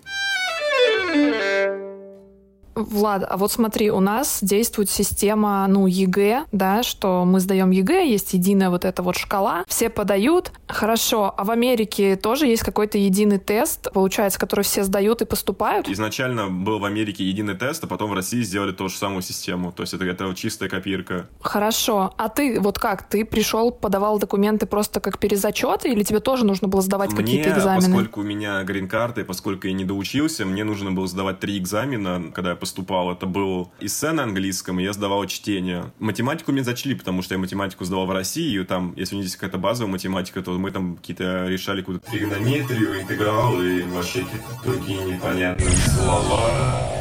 Влад, 2.74 3.24
а 3.28 3.36
вот 3.36 3.52
смотри, 3.52 3.90
у 3.90 4.00
нас 4.00 4.38
действует 4.42 4.90
система, 4.90 5.66
ну, 5.68 5.86
ЕГЭ, 5.86 6.44
да, 6.52 6.82
что 6.82 7.24
мы 7.24 7.40
сдаем 7.40 7.70
ЕГЭ, 7.70 8.08
есть 8.08 8.34
единая 8.34 8.70
вот 8.70 8.84
эта 8.84 9.02
вот 9.02 9.16
шкала, 9.16 9.64
все 9.68 9.88
подают. 9.88 10.52
Хорошо, 10.66 11.32
а 11.36 11.44
в 11.44 11.50
Америке 11.50 12.16
тоже 12.16 12.46
есть 12.46 12.62
какой-то 12.62 12.98
единый 12.98 13.38
тест, 13.38 13.92
получается, 13.92 14.38
который 14.38 14.62
все 14.62 14.84
сдают 14.84 15.22
и 15.22 15.24
поступают? 15.24 15.88
Изначально 15.88 16.48
был 16.48 16.78
в 16.78 16.84
Америке 16.84 17.24
единый 17.24 17.54
тест, 17.54 17.84
а 17.84 17.86
потом 17.86 18.10
в 18.10 18.14
России 18.14 18.42
сделали 18.42 18.72
ту 18.72 18.88
же 18.88 18.96
самую 18.96 19.22
систему. 19.22 19.72
То 19.72 19.82
есть 19.82 19.94
это, 19.94 20.04
это 20.04 20.34
чистая 20.34 20.68
копирка. 20.68 21.28
Хорошо. 21.40 22.14
А 22.16 22.28
ты 22.28 22.60
вот 22.60 22.78
как? 22.78 23.08
Ты 23.08 23.24
пришел, 23.24 23.70
подавал 23.70 24.18
документы 24.18 24.66
просто 24.66 25.00
как 25.00 25.18
перезачеты, 25.18 25.90
или 25.90 26.02
тебе 26.02 26.20
тоже 26.20 26.44
нужно 26.44 26.68
было 26.68 26.82
сдавать 26.82 27.12
мне, 27.12 27.22
какие-то 27.22 27.50
экзамены? 27.50 27.94
поскольку 27.94 28.20
у 28.20 28.24
меня 28.24 28.62
грин-карты, 28.62 29.24
поскольку 29.24 29.66
я 29.66 29.72
не 29.72 29.84
доучился, 29.84 30.44
мне 30.44 30.64
нужно 30.64 30.92
было 30.92 31.06
сдавать 31.06 31.40
три 31.40 31.58
экзамена, 31.58 32.32
когда 32.32 32.50
я 32.50 32.56
поступал. 32.64 33.12
Это 33.12 33.26
был 33.26 33.70
эссе 33.78 34.12
на 34.12 34.22
английском, 34.22 34.80
и 34.80 34.84
я 34.84 34.94
сдавал 34.94 35.26
чтение. 35.26 35.92
Математику 35.98 36.50
мне 36.50 36.64
зачли, 36.64 36.94
потому 36.94 37.20
что 37.20 37.34
я 37.34 37.38
математику 37.38 37.84
сдавал 37.84 38.06
в 38.06 38.10
России, 38.10 38.58
и 38.58 38.64
там, 38.64 38.94
если 38.96 39.16
у 39.16 39.18
них 39.18 39.26
есть 39.26 39.36
какая-то 39.36 39.58
базовая 39.58 39.92
математика, 39.92 40.42
то 40.42 40.52
мы 40.52 40.70
там 40.70 40.96
какие-то 40.96 41.46
решали 41.46 41.80
какую-то 41.80 42.10
тригонометрию, 42.10 43.02
интегралы 43.02 43.80
и 43.80 43.82
вообще 43.82 44.24
какие-то 44.24 44.64
другие 44.64 45.04
непонятные 45.04 45.76
слова. 45.76 46.93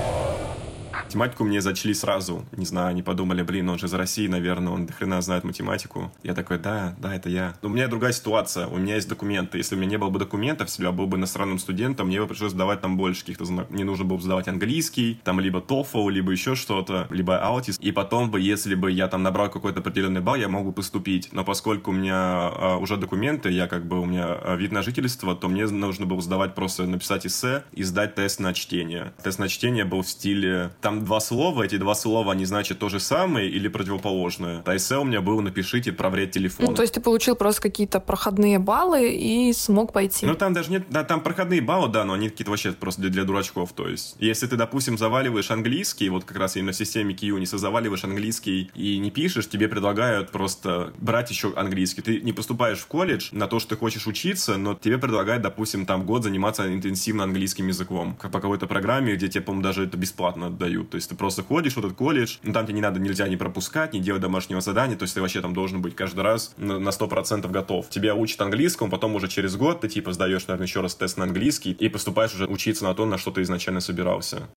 Математику 1.13 1.43
мне 1.43 1.61
зачли 1.61 1.93
сразу. 1.93 2.43
Не 2.57 2.65
знаю, 2.65 2.87
они 2.87 3.03
подумали, 3.03 3.43
блин, 3.43 3.69
он 3.69 3.77
же 3.77 3.85
из 3.85 3.93
России, 3.93 4.27
наверное, 4.27 4.73
он 4.73 4.87
до 4.87 4.93
хрена 4.93 5.21
знает 5.21 5.43
математику. 5.43 6.11
Я 6.23 6.33
такой, 6.33 6.57
да, 6.57 6.95
да, 6.97 7.13
это 7.13 7.29
я. 7.29 7.53
Но 7.61 7.69
у 7.69 7.71
меня 7.71 7.87
другая 7.87 8.13
ситуация. 8.13 8.65
У 8.65 8.77
меня 8.77 8.95
есть 8.95 9.07
документы. 9.07 9.59
Если 9.59 9.75
у 9.75 9.77
меня 9.77 9.91
не 9.91 9.97
было 9.97 10.09
бы 10.09 10.17
документов, 10.17 10.69
если 10.69 10.83
я 10.83 10.91
был 10.91 11.05
бы 11.05 11.17
иностранным 11.17 11.59
студентом, 11.59 12.07
мне 12.07 12.19
бы 12.19 12.25
пришлось 12.25 12.53
сдавать 12.53 12.81
там 12.81 12.97
больше 12.97 13.21
каких-то 13.21 13.45
знаков. 13.45 13.69
Мне 13.69 13.83
нужно 13.83 14.05
было 14.05 14.17
бы 14.17 14.23
сдавать 14.23 14.47
английский, 14.47 15.21
там 15.23 15.39
либо 15.39 15.59
TOEFL, 15.59 16.09
либо 16.09 16.31
еще 16.31 16.55
что-то, 16.55 17.05
либо 17.11 17.33
ALTIS. 17.33 17.77
И 17.79 17.91
потом 17.91 18.31
бы, 18.31 18.41
если 18.41 18.73
бы 18.73 18.91
я 18.91 19.07
там 19.07 19.21
набрал 19.21 19.51
какой-то 19.51 19.81
определенный 19.81 20.21
балл, 20.21 20.35
я 20.35 20.49
мог 20.49 20.65
бы 20.65 20.73
поступить. 20.73 21.29
Но 21.31 21.43
поскольку 21.43 21.91
у 21.91 21.93
меня 21.93 22.15
а, 22.17 22.77
уже 22.77 22.97
документы, 22.97 23.51
я 23.51 23.67
как 23.67 23.85
бы, 23.85 23.99
у 23.99 24.05
меня 24.05 24.29
а, 24.29 24.55
вид 24.55 24.71
на 24.71 24.81
жительство, 24.81 25.35
то 25.35 25.47
мне 25.47 25.67
нужно 25.67 26.07
было 26.07 26.21
сдавать 26.21 26.55
просто, 26.55 26.87
написать 26.87 27.27
эссе 27.27 27.63
и 27.71 27.83
сдать 27.83 28.15
тест 28.15 28.39
на 28.39 28.53
чтение. 28.55 29.13
Тест 29.23 29.37
на 29.37 29.47
чтение 29.47 29.85
был 29.85 30.01
в 30.01 30.09
стиле, 30.09 30.71
там 30.81 31.02
два 31.03 31.19
слова, 31.19 31.63
эти 31.63 31.77
два 31.77 31.95
слова, 31.95 32.31
они 32.31 32.45
значат 32.45 32.79
то 32.79 32.89
же 32.89 32.99
самое 32.99 33.49
или 33.49 33.67
противоположное. 33.67 34.63
Эссе 34.67 34.97
у 34.97 35.03
меня 35.03 35.21
было 35.21 35.41
«напишите, 35.41 35.91
проверять 35.91 36.31
телефон». 36.31 36.67
Ну, 36.67 36.73
то 36.73 36.81
есть 36.81 36.93
ты 36.93 37.01
получил 37.01 37.35
просто 37.35 37.61
какие-то 37.61 37.99
проходные 37.99 38.59
баллы 38.59 39.13
и 39.13 39.53
смог 39.53 39.93
пойти? 39.93 40.25
Ну, 40.25 40.35
там 40.35 40.53
даже 40.53 40.71
нет, 40.71 40.85
да, 40.89 41.03
там 41.03 41.21
проходные 41.21 41.61
баллы, 41.61 41.89
да, 41.89 42.05
но 42.05 42.13
они 42.13 42.29
какие-то 42.29 42.51
вообще 42.51 42.71
просто 42.71 43.01
для, 43.01 43.09
для 43.09 43.23
дурачков, 43.23 43.73
то 43.73 43.87
есть. 43.87 44.15
Если 44.19 44.47
ты, 44.47 44.55
допустим, 44.55 44.97
заваливаешь 44.97 45.51
английский, 45.51 46.09
вот 46.09 46.25
как 46.25 46.37
раз 46.37 46.55
именно 46.55 46.71
в 46.71 46.75
системе 46.75 47.13
не 47.21 47.45
заваливаешь 47.45 48.03
английский 48.03 48.71
и 48.75 48.97
не 48.97 49.11
пишешь, 49.11 49.49
тебе 49.49 49.67
предлагают 49.67 50.31
просто 50.31 50.93
брать 50.97 51.29
еще 51.29 51.53
английский. 51.55 52.01
Ты 52.01 52.21
не 52.21 52.33
поступаешь 52.33 52.79
в 52.79 52.87
колледж 52.87 53.29
на 53.31 53.47
то, 53.47 53.59
что 53.59 53.69
ты 53.71 53.77
хочешь 53.77 54.07
учиться, 54.07 54.57
но 54.57 54.75
тебе 54.75 54.97
предлагают, 54.97 55.43
допустим, 55.43 55.85
там 55.85 56.05
год 56.05 56.23
заниматься 56.23 56.73
интенсивно 56.73 57.23
английским 57.23 57.67
языком. 57.67 58.17
Как 58.19 58.31
по 58.31 58.39
какой-то 58.39 58.67
программе, 58.67 59.15
где 59.15 59.27
тебе, 59.27 59.41
по-моему, 59.41 59.63
даже 59.63 59.85
это 59.85 59.97
бесплатно 59.97 60.47
отдают. 60.47 60.82
То 60.89 60.95
есть 60.95 61.09
ты 61.09 61.15
просто 61.15 61.43
ходишь 61.43 61.73
в 61.73 61.79
этот 61.79 61.93
колледж, 61.93 62.37
но 62.43 62.53
там 62.53 62.65
тебе 62.65 62.75
не 62.75 62.81
надо, 62.81 62.99
нельзя 62.99 63.27
не 63.27 63.37
пропускать, 63.37 63.93
не 63.93 63.99
делать 63.99 64.21
домашнего 64.21 64.61
задания, 64.61 64.95
то 64.95 65.03
есть 65.03 65.15
ты 65.15 65.21
вообще 65.21 65.41
там 65.41 65.53
должен 65.53 65.81
быть 65.81 65.95
каждый 65.95 66.21
раз 66.21 66.53
на 66.57 66.89
100% 66.89 67.49
готов. 67.49 67.89
Тебя 67.89 68.15
учат 68.15 68.41
английскому, 68.41 68.89
потом 68.89 69.15
уже 69.15 69.27
через 69.27 69.55
год 69.55 69.81
ты 69.81 69.87
типа 69.87 70.13
сдаешь, 70.13 70.47
наверное, 70.47 70.67
еще 70.67 70.81
раз 70.81 70.95
тест 70.95 71.17
на 71.17 71.25
английский 71.25 71.71
и 71.71 71.89
поступаешь 71.89 72.33
уже 72.33 72.45
учиться 72.45 72.83
на 72.83 72.93
то, 72.93 73.05
на 73.05 73.17
что 73.17 73.31
ты 73.31 73.41
изначально 73.41 73.79
собирался. 73.79 74.49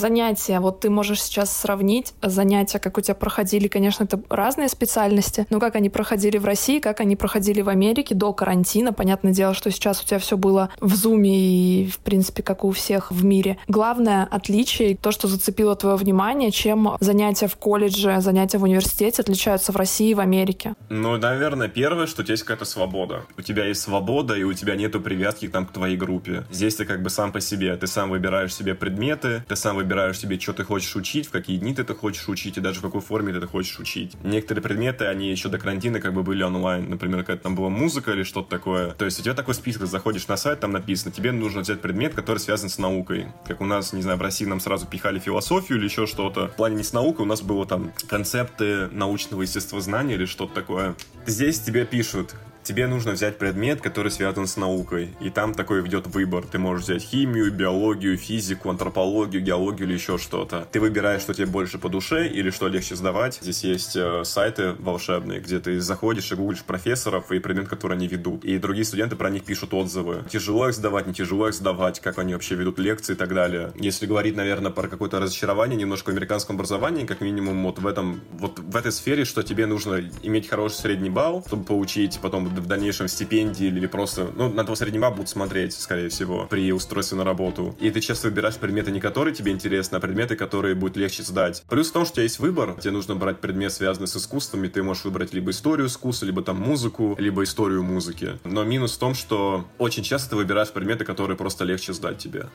Занятия, 0.00 0.60
вот 0.60 0.78
ты 0.78 0.90
можешь 0.90 1.20
сейчас 1.20 1.52
сравнить 1.52 2.14
занятия, 2.22 2.78
как 2.78 2.98
у 2.98 3.00
тебя 3.00 3.16
проходили, 3.16 3.66
конечно, 3.66 4.04
это 4.04 4.22
разные 4.28 4.68
специальности, 4.68 5.44
но 5.50 5.58
как 5.58 5.74
они 5.74 5.90
проходили 5.90 6.38
в 6.38 6.44
России, 6.44 6.78
как 6.78 7.00
они 7.00 7.16
проходили 7.16 7.62
в 7.62 7.68
Америке 7.68 8.14
до 8.14 8.32
карантина. 8.32 8.92
Понятное 8.92 9.32
дело, 9.32 9.54
что 9.54 9.72
сейчас 9.72 10.00
у 10.00 10.06
тебя 10.06 10.20
все 10.20 10.36
было 10.36 10.70
в 10.78 10.94
зуме 10.94 11.36
и, 11.36 11.90
в 11.90 11.98
принципе, 11.98 12.44
как 12.44 12.62
у 12.62 12.70
всех 12.70 13.10
в 13.10 13.24
мире. 13.24 13.58
Главное 13.66 14.28
отличие, 14.30 14.96
то, 14.96 15.10
что 15.10 15.26
зацепило 15.26 15.74
твое 15.74 15.96
внимание, 15.96 16.52
чем 16.52 16.96
занятия 17.00 17.48
в 17.48 17.56
колледже, 17.56 18.20
занятия 18.20 18.58
в 18.58 18.62
университете 18.62 19.22
отличаются 19.22 19.72
в 19.72 19.76
России 19.76 20.10
и 20.10 20.14
в 20.14 20.20
Америке? 20.20 20.74
Ну, 20.90 21.16
наверное, 21.16 21.66
первое, 21.66 22.06
что 22.06 22.22
у 22.22 22.24
тебя 22.24 22.34
есть 22.34 22.44
какая-то 22.44 22.66
свобода. 22.66 23.24
У 23.36 23.42
тебя 23.42 23.64
есть 23.64 23.80
свобода, 23.80 24.36
и 24.36 24.44
у 24.44 24.52
тебя 24.52 24.76
нету 24.76 25.00
привязки 25.00 25.48
там 25.48 25.66
к 25.66 25.72
твоей 25.72 25.96
группе. 25.96 26.44
Здесь 26.52 26.76
ты 26.76 26.84
как 26.84 27.02
бы 27.02 27.10
сам 27.10 27.32
по 27.32 27.40
себе. 27.40 27.76
Ты 27.76 27.88
сам 27.88 28.10
выбираешь 28.10 28.54
себе 28.54 28.76
предметы, 28.76 29.42
ты 29.48 29.56
сам 29.56 29.74
выбираешь 29.74 29.87
выбираешь 29.88 30.18
себе, 30.18 30.38
что 30.38 30.52
ты 30.52 30.64
хочешь 30.64 30.94
учить, 30.96 31.26
в 31.28 31.30
какие 31.30 31.56
дни 31.56 31.74
ты 31.74 31.80
это 31.80 31.94
хочешь 31.94 32.28
учить 32.28 32.58
и 32.58 32.60
даже 32.60 32.80
в 32.80 32.82
какой 32.82 33.00
форме 33.00 33.32
ты 33.32 33.38
это 33.38 33.46
хочешь 33.46 33.78
учить. 33.78 34.12
Некоторые 34.22 34.62
предметы, 34.62 35.06
они 35.06 35.30
еще 35.30 35.48
до 35.48 35.58
карантина 35.58 35.98
как 35.98 36.12
бы 36.12 36.22
были 36.22 36.42
онлайн. 36.42 36.90
Например, 36.90 37.24
когда 37.24 37.42
там 37.42 37.54
была 37.54 37.70
музыка 37.70 38.12
или 38.12 38.22
что-то 38.22 38.50
такое. 38.50 38.90
То 38.90 39.06
есть 39.06 39.18
у 39.18 39.22
тебя 39.22 39.32
такой 39.32 39.54
список, 39.54 39.86
заходишь 39.86 40.28
на 40.28 40.36
сайт, 40.36 40.60
там 40.60 40.72
написано, 40.72 41.10
тебе 41.10 41.32
нужно 41.32 41.62
взять 41.62 41.80
предмет, 41.80 42.14
который 42.14 42.36
связан 42.36 42.68
с 42.68 42.76
наукой. 42.76 43.28
Как 43.46 43.62
у 43.62 43.64
нас, 43.64 43.94
не 43.94 44.02
знаю, 44.02 44.18
в 44.18 44.22
России 44.22 44.44
нам 44.44 44.60
сразу 44.60 44.86
пихали 44.86 45.18
философию 45.18 45.78
или 45.78 45.86
еще 45.86 46.06
что-то. 46.06 46.48
В 46.48 46.56
плане 46.56 46.76
не 46.76 46.84
с 46.84 46.92
наукой, 46.92 47.24
у 47.24 47.28
нас 47.28 47.40
было 47.40 47.64
там 47.64 47.92
концепты 48.08 48.88
научного 48.88 49.40
естествознания 49.40 50.16
или 50.16 50.26
что-то 50.26 50.54
такое. 50.54 50.96
Здесь 51.24 51.60
тебе 51.60 51.86
пишут, 51.86 52.34
тебе 52.68 52.86
нужно 52.86 53.12
взять 53.12 53.38
предмет, 53.38 53.80
который 53.80 54.12
связан 54.12 54.46
с 54.46 54.58
наукой. 54.58 55.16
И 55.20 55.30
там 55.30 55.54
такой 55.54 55.80
идет 55.86 56.06
выбор. 56.06 56.44
Ты 56.44 56.58
можешь 56.58 56.84
взять 56.84 57.02
химию, 57.02 57.50
биологию, 57.50 58.18
физику, 58.18 58.68
антропологию, 58.68 59.42
геологию 59.42 59.88
или 59.88 59.94
еще 59.94 60.18
что-то. 60.18 60.68
Ты 60.70 60.78
выбираешь, 60.78 61.22
что 61.22 61.32
тебе 61.32 61.46
больше 61.46 61.78
по 61.78 61.88
душе 61.88 62.28
или 62.28 62.50
что 62.50 62.68
легче 62.68 62.94
сдавать. 62.94 63.38
Здесь 63.40 63.64
есть 63.64 63.96
э, 63.96 64.22
сайты 64.24 64.74
волшебные, 64.78 65.40
где 65.40 65.60
ты 65.60 65.80
заходишь 65.80 66.30
и 66.30 66.34
гуглишь 66.34 66.62
профессоров 66.62 67.32
и 67.32 67.38
предмет, 67.38 67.68
который 67.68 67.96
они 67.96 68.06
ведут. 68.06 68.44
И 68.44 68.58
другие 68.58 68.84
студенты 68.84 69.16
про 69.16 69.30
них 69.30 69.44
пишут 69.44 69.72
отзывы. 69.72 70.24
Тяжело 70.28 70.68
их 70.68 70.74
сдавать, 70.74 71.06
не 71.06 71.14
тяжело 71.14 71.48
их 71.48 71.54
сдавать, 71.54 72.00
как 72.00 72.18
они 72.18 72.34
вообще 72.34 72.54
ведут 72.54 72.78
лекции 72.78 73.14
и 73.14 73.16
так 73.16 73.32
далее. 73.32 73.72
Если 73.76 74.04
говорить, 74.04 74.36
наверное, 74.36 74.72
про 74.72 74.88
какое-то 74.88 75.20
разочарование 75.20 75.78
немножко 75.78 76.10
в 76.10 76.12
американском 76.12 76.56
образовании, 76.56 77.06
как 77.06 77.22
минимум 77.22 77.64
вот 77.64 77.78
в 77.78 77.86
этом, 77.86 78.20
вот 78.32 78.58
в 78.58 78.76
этой 78.76 78.92
сфере, 78.92 79.24
что 79.24 79.42
тебе 79.42 79.64
нужно 79.64 80.02
иметь 80.22 80.50
хороший 80.50 80.74
средний 80.74 81.08
балл, 81.08 81.42
чтобы 81.46 81.64
получить 81.64 82.18
потом 82.20 82.57
в 82.60 82.66
дальнейшем 82.66 83.08
стипендии 83.08 83.66
или 83.66 83.86
просто, 83.86 84.30
ну, 84.34 84.48
на 84.52 84.64
твой 84.64 84.76
балл 84.98 85.12
будут 85.12 85.28
смотреть, 85.28 85.72
скорее 85.74 86.08
всего, 86.08 86.46
при 86.48 86.72
устройстве 86.72 87.18
на 87.18 87.24
работу. 87.24 87.76
И 87.80 87.90
ты 87.90 88.00
часто 88.00 88.28
выбираешь 88.28 88.56
предметы, 88.56 88.90
не 88.90 89.00
которые 89.00 89.34
тебе 89.34 89.52
интересны, 89.52 89.96
а 89.96 90.00
предметы, 90.00 90.36
которые 90.36 90.74
будет 90.74 90.96
легче 90.96 91.22
сдать. 91.22 91.62
Плюс 91.68 91.90
в 91.90 91.92
том, 91.92 92.04
что 92.04 92.12
у 92.12 92.14
тебя 92.14 92.22
есть 92.24 92.38
выбор, 92.38 92.76
тебе 92.80 92.92
нужно 92.92 93.14
брать 93.14 93.40
предмет, 93.40 93.72
связанный 93.72 94.08
с 94.08 94.16
искусствами, 94.16 94.68
ты 94.68 94.82
можешь 94.82 95.04
выбрать 95.04 95.32
либо 95.32 95.50
историю 95.50 95.86
искусства, 95.86 96.26
либо 96.26 96.42
там 96.42 96.56
музыку, 96.56 97.16
либо 97.18 97.44
историю 97.44 97.82
музыки. 97.82 98.38
Но 98.44 98.64
минус 98.64 98.96
в 98.96 98.98
том, 98.98 99.14
что 99.14 99.66
очень 99.78 100.02
часто 100.02 100.30
ты 100.30 100.36
выбираешь 100.36 100.70
предметы, 100.70 101.04
которые 101.04 101.36
просто 101.36 101.64
легче 101.64 101.92
сдать 101.92 102.18
тебе. 102.18 102.46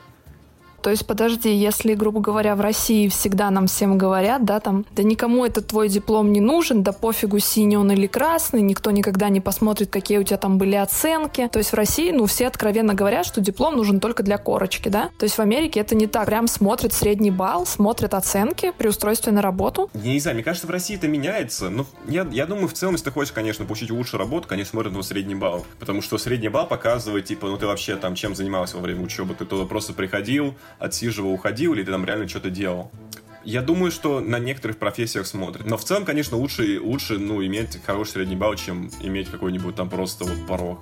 То 0.84 0.90
есть, 0.90 1.06
подожди, 1.06 1.50
если, 1.50 1.94
грубо 1.94 2.20
говоря, 2.20 2.54
в 2.54 2.60
России 2.60 3.08
всегда 3.08 3.50
нам 3.50 3.68
всем 3.68 3.96
говорят, 3.96 4.44
да, 4.44 4.60
там, 4.60 4.84
да 4.94 5.02
никому 5.02 5.46
этот 5.46 5.68
твой 5.68 5.88
диплом 5.88 6.30
не 6.30 6.42
нужен, 6.42 6.82
да 6.82 6.92
пофигу, 6.92 7.38
синий 7.38 7.78
он 7.78 7.90
или 7.90 8.06
красный, 8.06 8.60
никто 8.60 8.90
никогда 8.90 9.30
не 9.30 9.40
посмотрит, 9.40 9.88
какие 9.88 10.18
у 10.18 10.22
тебя 10.24 10.36
там 10.36 10.58
были 10.58 10.74
оценки. 10.74 11.48
То 11.50 11.58
есть 11.58 11.72
в 11.72 11.74
России, 11.74 12.10
ну, 12.10 12.26
все 12.26 12.48
откровенно 12.48 12.92
говорят, 12.92 13.24
что 13.24 13.40
диплом 13.40 13.78
нужен 13.78 13.98
только 13.98 14.22
для 14.22 14.36
корочки, 14.36 14.90
да? 14.90 15.08
То 15.16 15.24
есть 15.24 15.38
в 15.38 15.40
Америке 15.40 15.80
это 15.80 15.94
не 15.94 16.06
так. 16.06 16.26
Прям 16.26 16.46
смотрят 16.48 16.92
средний 16.92 17.30
балл, 17.30 17.64
смотрят 17.64 18.12
оценки 18.12 18.70
при 18.76 18.88
устройстве 18.88 19.32
на 19.32 19.40
работу. 19.40 19.88
Я 19.94 20.12
не 20.12 20.20
знаю, 20.20 20.34
мне 20.34 20.44
кажется, 20.44 20.66
в 20.66 20.70
России 20.70 20.96
это 20.96 21.08
меняется. 21.08 21.70
Но 21.70 21.86
я, 22.06 22.28
я 22.30 22.44
думаю, 22.44 22.68
в 22.68 22.74
целом, 22.74 22.92
если 22.92 23.06
ты 23.06 23.10
хочешь, 23.10 23.32
конечно, 23.32 23.64
получить 23.64 23.90
лучшую 23.90 24.18
работу, 24.18 24.48
конечно, 24.48 24.72
смотрят 24.72 24.92
на 24.92 25.02
средний 25.02 25.34
балл. 25.34 25.64
Потому 25.78 26.02
что 26.02 26.18
средний 26.18 26.50
балл 26.50 26.66
показывает, 26.66 27.24
типа, 27.24 27.46
ну 27.46 27.56
ты 27.56 27.66
вообще 27.66 27.96
там 27.96 28.14
чем 28.14 28.34
занимался 28.34 28.76
во 28.76 28.82
время 28.82 29.02
учебы. 29.02 29.34
Ты 29.34 29.46
туда 29.46 29.64
просто 29.64 29.94
приходил, 29.94 30.54
отсиживал, 30.78 31.32
уходил, 31.32 31.74
или 31.74 31.82
ты 31.82 31.90
там 31.90 32.04
реально 32.04 32.28
что-то 32.28 32.50
делал. 32.50 32.90
Я 33.44 33.60
думаю, 33.60 33.90
что 33.90 34.20
на 34.20 34.38
некоторых 34.38 34.78
профессиях 34.78 35.26
смотрят. 35.26 35.66
Но 35.66 35.76
в 35.76 35.84
целом, 35.84 36.04
конечно, 36.06 36.36
лучше, 36.38 36.80
лучше 36.80 37.18
ну, 37.18 37.44
иметь 37.44 37.78
хороший 37.84 38.12
средний 38.12 38.36
балл, 38.36 38.54
чем 38.54 38.90
иметь 39.02 39.30
какой-нибудь 39.30 39.74
там 39.74 39.90
просто 39.90 40.24
вот 40.24 40.46
порог. 40.46 40.80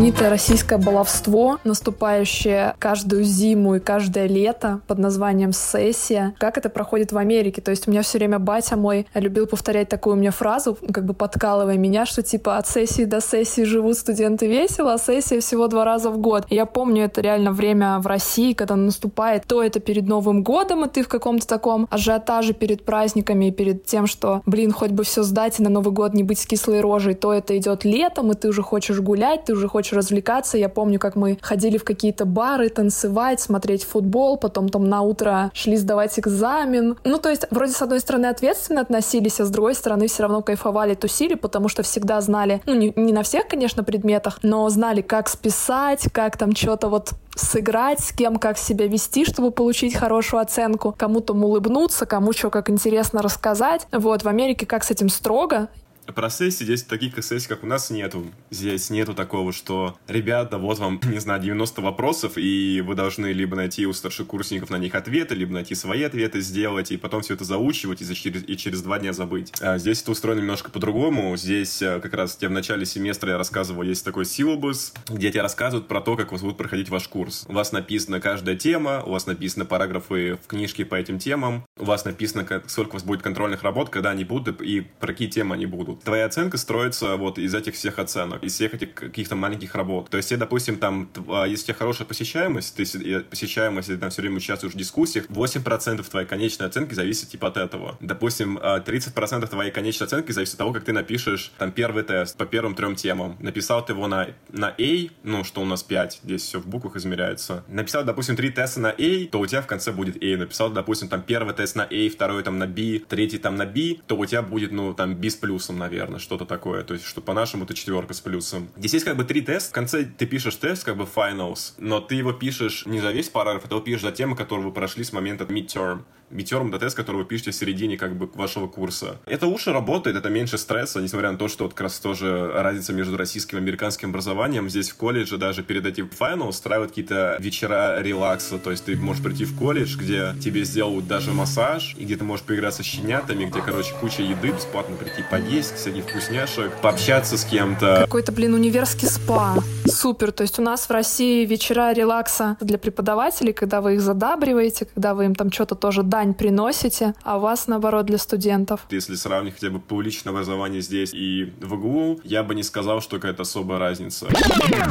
Знаменитое 0.00 0.30
российское 0.30 0.78
баловство, 0.78 1.58
наступающее 1.62 2.74
каждую 2.78 3.22
зиму 3.22 3.74
и 3.74 3.80
каждое 3.80 4.26
лето 4.28 4.80
под 4.86 4.98
названием 4.98 5.52
«сессия». 5.52 6.34
Как 6.38 6.56
это 6.56 6.70
проходит 6.70 7.12
в 7.12 7.18
Америке? 7.18 7.60
То 7.60 7.70
есть 7.70 7.86
у 7.86 7.90
меня 7.90 8.00
все 8.00 8.16
время 8.16 8.38
батя 8.38 8.78
мой 8.78 9.06
любил 9.12 9.46
повторять 9.46 9.90
такую 9.90 10.16
мне 10.16 10.30
фразу, 10.30 10.78
как 10.90 11.04
бы 11.04 11.12
подкалывая 11.12 11.76
меня, 11.76 12.06
что 12.06 12.22
типа 12.22 12.56
от 12.56 12.66
сессии 12.66 13.04
до 13.04 13.20
сессии 13.20 13.64
живут 13.64 13.98
студенты 13.98 14.46
весело, 14.46 14.94
а 14.94 14.98
сессия 14.98 15.38
всего 15.40 15.68
два 15.68 15.84
раза 15.84 16.08
в 16.08 16.16
год. 16.16 16.46
И 16.48 16.54
я 16.54 16.64
помню 16.64 17.04
это 17.04 17.20
реально 17.20 17.52
время 17.52 17.98
в 17.98 18.06
России, 18.06 18.54
когда 18.54 18.76
наступает 18.76 19.44
то 19.46 19.62
это 19.62 19.80
перед 19.80 20.06
Новым 20.06 20.42
годом, 20.42 20.86
и 20.86 20.88
ты 20.88 21.02
в 21.02 21.08
каком-то 21.08 21.46
таком 21.46 21.86
ажиотаже 21.90 22.54
перед 22.54 22.86
праздниками 22.86 23.48
и 23.48 23.50
перед 23.50 23.84
тем, 23.84 24.06
что, 24.06 24.40
блин, 24.46 24.72
хоть 24.72 24.92
бы 24.92 25.04
все 25.04 25.22
сдать 25.24 25.60
и 25.60 25.62
на 25.62 25.68
Новый 25.68 25.92
год 25.92 26.14
не 26.14 26.22
быть 26.22 26.38
с 26.38 26.46
кислой 26.46 26.80
рожей, 26.80 27.12
то 27.12 27.34
это 27.34 27.54
идет 27.58 27.84
летом, 27.84 28.32
и 28.32 28.34
ты 28.34 28.48
уже 28.48 28.62
хочешь 28.62 28.98
гулять, 29.00 29.44
ты 29.44 29.52
уже 29.52 29.68
хочешь 29.68 29.90
развлекаться. 30.00 30.58
Я 30.58 30.68
помню, 30.68 30.98
как 30.98 31.16
мы 31.16 31.38
ходили 31.40 31.78
в 31.78 31.84
какие-то 31.84 32.24
бары, 32.24 32.68
танцевать, 32.68 33.40
смотреть 33.40 33.84
футбол, 33.84 34.36
потом 34.36 34.68
там 34.68 34.84
на 34.84 35.02
утро 35.02 35.50
шли 35.54 35.76
сдавать 35.76 36.18
экзамен. 36.18 36.96
Ну, 37.04 37.18
то 37.18 37.30
есть, 37.30 37.46
вроде, 37.50 37.72
с 37.72 37.82
одной 37.82 38.00
стороны, 38.00 38.26
ответственно 38.26 38.80
относились, 38.80 39.40
а 39.40 39.44
с 39.44 39.50
другой 39.50 39.74
стороны, 39.74 40.08
все 40.08 40.22
равно 40.22 40.42
кайфовали, 40.42 40.94
тусили, 40.94 41.34
потому 41.34 41.68
что 41.68 41.82
всегда 41.82 42.20
знали, 42.20 42.60
ну, 42.66 42.74
не, 42.74 42.92
не 42.96 43.12
на 43.12 43.22
всех, 43.22 43.46
конечно, 43.46 43.84
предметах, 43.84 44.38
но 44.42 44.68
знали, 44.68 45.02
как 45.02 45.28
списать, 45.28 46.08
как 46.12 46.36
там 46.36 46.54
что-то 46.54 46.88
вот 46.88 47.12
сыграть, 47.36 48.00
с 48.00 48.12
кем 48.12 48.36
как 48.36 48.58
себя 48.58 48.86
вести, 48.86 49.24
чтобы 49.24 49.50
получить 49.50 49.94
хорошую 49.94 50.40
оценку, 50.40 50.94
кому-то 50.96 51.32
улыбнуться, 51.32 52.06
кому 52.06 52.32
что 52.32 52.50
как 52.50 52.70
интересно 52.70 53.22
рассказать. 53.22 53.86
Вот, 53.92 54.22
в 54.22 54.28
Америке 54.28 54.66
как 54.66 54.84
с 54.84 54.90
этим 54.90 55.08
строго, 55.08 55.68
про 56.06 56.30
сессии 56.30 56.64
здесь 56.64 56.82
таких 56.82 57.22
сессий, 57.24 57.48
как 57.48 57.62
у 57.64 57.66
нас, 57.66 57.90
нету. 57.90 58.26
Здесь 58.50 58.90
нету 58.90 59.14
такого, 59.14 59.52
что, 59.52 59.96
ребята, 60.08 60.58
вот 60.58 60.78
вам, 60.78 61.00
не 61.10 61.18
знаю, 61.18 61.40
90 61.40 61.80
вопросов, 61.82 62.32
и 62.36 62.82
вы 62.84 62.94
должны 62.94 63.32
либо 63.32 63.56
найти 63.56 63.86
у 63.86 63.92
старшекурсников 63.92 64.70
на 64.70 64.76
них 64.76 64.94
ответы, 64.94 65.34
либо 65.34 65.52
найти 65.52 65.74
свои 65.74 66.02
ответы 66.02 66.40
сделать, 66.40 66.90
и 66.90 66.96
потом 66.96 67.22
все 67.22 67.34
это 67.34 67.44
заучивать, 67.44 68.02
и 68.02 68.14
через, 68.14 68.48
и 68.48 68.56
через 68.56 68.82
два 68.82 68.98
дня 68.98 69.12
забыть. 69.12 69.52
А 69.60 69.78
здесь 69.78 70.02
это 70.02 70.12
устроено 70.12 70.40
немножко 70.40 70.70
по-другому. 70.70 71.36
Здесь 71.36 71.80
э, 71.82 72.00
как 72.00 72.14
раз 72.14 72.36
тебе 72.36 72.48
в 72.48 72.52
начале 72.52 72.86
семестра 72.86 73.30
я 73.30 73.38
рассказывал, 73.38 73.82
есть 73.82 74.04
такой 74.04 74.24
силабус, 74.24 74.92
где 75.08 75.30
тебе 75.30 75.42
рассказывают 75.42 75.88
про 75.88 76.00
то, 76.00 76.16
как 76.16 76.32
вас 76.32 76.42
будет 76.42 76.56
проходить 76.56 76.88
ваш 76.88 77.08
курс. 77.08 77.44
У 77.48 77.52
вас 77.52 77.72
написана 77.72 78.20
каждая 78.20 78.56
тема, 78.56 79.02
у 79.04 79.10
вас 79.10 79.26
написаны 79.26 79.64
параграфы 79.64 80.38
в 80.42 80.46
книжке 80.46 80.84
по 80.84 80.94
этим 80.94 81.18
темам, 81.18 81.64
у 81.78 81.84
вас 81.84 82.04
написано, 82.04 82.46
сколько 82.66 82.90
у 82.90 82.94
вас 82.94 83.04
будет 83.04 83.22
контрольных 83.22 83.62
работ, 83.62 83.90
когда 83.90 84.10
они 84.10 84.24
будут, 84.24 84.60
и 84.60 84.80
про 84.80 85.08
какие 85.08 85.28
темы 85.28 85.54
они 85.54 85.66
будут 85.66 85.99
твоя 86.04 86.26
оценка 86.26 86.56
строится 86.58 87.16
вот 87.16 87.38
из 87.38 87.54
этих 87.54 87.74
всех 87.74 87.98
оценок, 87.98 88.42
из 88.42 88.54
всех 88.54 88.74
этих 88.74 88.94
каких-то 88.94 89.36
маленьких 89.36 89.74
работ. 89.74 90.10
То 90.10 90.16
есть, 90.16 90.36
допустим, 90.36 90.78
там, 90.78 91.08
а, 91.28 91.44
если 91.44 91.64
у 91.64 91.66
тебя 91.66 91.74
хорошая 91.74 92.06
посещаемость, 92.06 92.76
ты 92.76 93.20
посещаемость, 93.22 93.88
если 93.88 94.00
там 94.00 94.10
все 94.10 94.22
время 94.22 94.36
участвуешь 94.36 94.74
в 94.74 94.78
дискуссиях, 94.78 95.26
8% 95.28 96.08
твоей 96.08 96.26
конечной 96.26 96.66
оценки 96.66 96.94
зависит 96.94 97.30
типа 97.30 97.48
от 97.48 97.56
этого. 97.56 97.96
Допустим, 98.00 98.58
30% 98.58 99.44
а, 99.44 99.46
твоей 99.46 99.70
конечной 99.70 100.06
оценки 100.06 100.32
зависит 100.32 100.54
от 100.54 100.58
того, 100.58 100.72
как 100.72 100.84
ты 100.84 100.92
напишешь 100.92 101.52
там 101.58 101.72
первый 101.72 102.02
тест 102.02 102.36
по 102.36 102.46
первым 102.46 102.74
трем 102.74 102.96
темам. 102.96 103.36
Написал 103.40 103.84
ты 103.84 103.92
его 103.92 104.06
на, 104.06 104.28
на 104.50 104.68
A, 104.68 105.08
ну, 105.22 105.44
что 105.44 105.60
у 105.62 105.64
нас 105.64 105.82
5, 105.82 106.20
здесь 106.24 106.42
все 106.42 106.60
в 106.60 106.66
буквах 106.66 106.96
измеряется. 106.96 107.64
Написал, 107.68 108.04
допустим, 108.04 108.36
три 108.36 108.50
теста 108.50 108.80
на 108.80 108.90
A, 108.90 109.26
то 109.30 109.40
у 109.40 109.46
тебя 109.46 109.62
в 109.62 109.66
конце 109.66 109.92
будет 109.92 110.22
A. 110.22 110.36
Написал, 110.36 110.70
допустим, 110.70 111.08
там 111.08 111.22
первый 111.22 111.54
тест 111.54 111.76
на 111.76 111.82
A, 111.82 112.08
второй 112.08 112.42
там 112.42 112.58
на 112.58 112.66
B, 112.66 113.00
третий 113.00 113.38
там 113.38 113.56
на 113.56 113.66
B, 113.66 113.96
то 114.06 114.16
у 114.16 114.26
тебя 114.26 114.42
будет, 114.42 114.72
ну, 114.72 114.94
там, 114.94 115.14
B 115.14 115.30
с 115.30 115.36
плюсом, 115.36 115.78
наверное 115.80 116.20
что-то 116.20 116.44
такое. 116.44 116.84
То 116.84 116.94
есть, 116.94 117.04
что 117.04 117.20
по-нашему 117.20 117.64
это 117.64 117.74
четверка 117.74 118.14
с 118.14 118.20
плюсом. 118.20 118.68
Здесь 118.76 118.94
есть 118.94 119.04
как 119.04 119.16
бы 119.16 119.24
три 119.24 119.40
теста. 119.40 119.70
В 119.70 119.74
конце 119.74 120.04
ты 120.04 120.26
пишешь 120.26 120.54
тест, 120.54 120.84
как 120.84 120.96
бы 120.96 121.04
finals, 121.04 121.74
но 121.78 122.00
ты 122.00 122.14
его 122.14 122.32
пишешь 122.32 122.86
не 122.86 123.00
за 123.00 123.10
весь 123.10 123.28
параграф, 123.28 123.64
а 123.64 123.68
ты 123.68 123.74
его 123.74 123.82
пишешь 123.82 124.02
за 124.02 124.12
темы, 124.12 124.36
которые 124.36 124.66
вы 124.66 124.72
прошли 124.72 125.02
с 125.02 125.12
момента 125.12 125.44
midterm 125.44 126.04
метеором 126.30 126.72
тест, 126.72 126.96
который 126.96 127.18
вы 127.18 127.24
пишете 127.24 127.50
в 127.50 127.54
середине 127.54 127.96
как 127.96 128.16
бы 128.16 128.28
вашего 128.34 128.66
курса. 128.66 129.20
Это 129.26 129.46
лучше 129.46 129.72
работает, 129.72 130.16
это 130.16 130.30
меньше 130.30 130.58
стресса, 130.58 131.00
несмотря 131.00 131.30
на 131.32 131.38
то, 131.38 131.48
что 131.48 131.64
вот 131.64 131.74
как 131.74 131.82
раз 131.82 131.98
тоже 131.98 132.50
разница 132.54 132.92
между 132.92 133.16
российским 133.16 133.58
и 133.58 133.60
американским 133.60 134.10
образованием. 134.10 134.68
Здесь 134.68 134.90
в 134.90 134.96
колледже 134.96 135.36
даже 135.38 135.62
перед 135.62 135.86
этим 135.86 136.08
файналом 136.08 136.48
устраивают 136.48 136.92
какие-то 136.92 137.36
вечера 137.40 138.00
релакса, 138.00 138.58
то 138.58 138.70
есть 138.70 138.84
ты 138.84 138.96
можешь 138.96 139.22
прийти 139.22 139.44
в 139.44 139.56
колледж, 139.58 139.96
где 139.96 140.34
тебе 140.42 140.64
сделают 140.64 141.06
даже 141.06 141.32
массаж, 141.32 141.94
и 141.98 142.04
где 142.04 142.16
ты 142.16 142.24
можешь 142.24 142.44
поиграться 142.44 142.82
с 142.82 142.86
щенятами, 142.86 143.44
где, 143.44 143.60
короче, 143.60 143.92
куча 144.00 144.22
еды, 144.22 144.52
бесплатно 144.52 144.96
прийти 144.96 145.22
поесть, 145.30 145.76
всяких 145.76 146.04
вкусняшек, 146.04 146.72
пообщаться 146.80 147.36
с 147.36 147.44
кем-то. 147.44 148.02
Какой-то, 148.04 148.32
блин, 148.32 148.54
универский 148.54 149.06
спа. 149.06 149.56
Супер. 149.90 150.32
То 150.32 150.42
есть 150.42 150.58
у 150.58 150.62
нас 150.62 150.88
в 150.88 150.90
России 150.90 151.44
вечера 151.44 151.92
релакса 151.92 152.56
для 152.60 152.78
преподавателей, 152.78 153.52
когда 153.52 153.80
вы 153.80 153.94
их 153.94 154.00
задабриваете, 154.00 154.86
когда 154.86 155.14
вы 155.14 155.26
им 155.26 155.34
там 155.34 155.52
что-то 155.52 155.74
тоже 155.74 156.02
дань 156.02 156.34
приносите, 156.34 157.14
а 157.22 157.38
у 157.38 157.40
вас, 157.40 157.66
наоборот, 157.66 158.06
для 158.06 158.18
студентов. 158.18 158.86
Если 158.90 159.14
сравнить 159.14 159.54
хотя 159.54 159.70
бы 159.70 159.80
публичное 159.80 160.32
образование 160.32 160.80
здесь 160.80 161.12
и 161.12 161.52
в 161.60 161.74
ИГУ, 161.74 162.20
я 162.24 162.42
бы 162.42 162.54
не 162.54 162.62
сказал, 162.62 163.00
что 163.00 163.16
какая-то 163.16 163.42
особая 163.42 163.78
разница. 163.78 164.26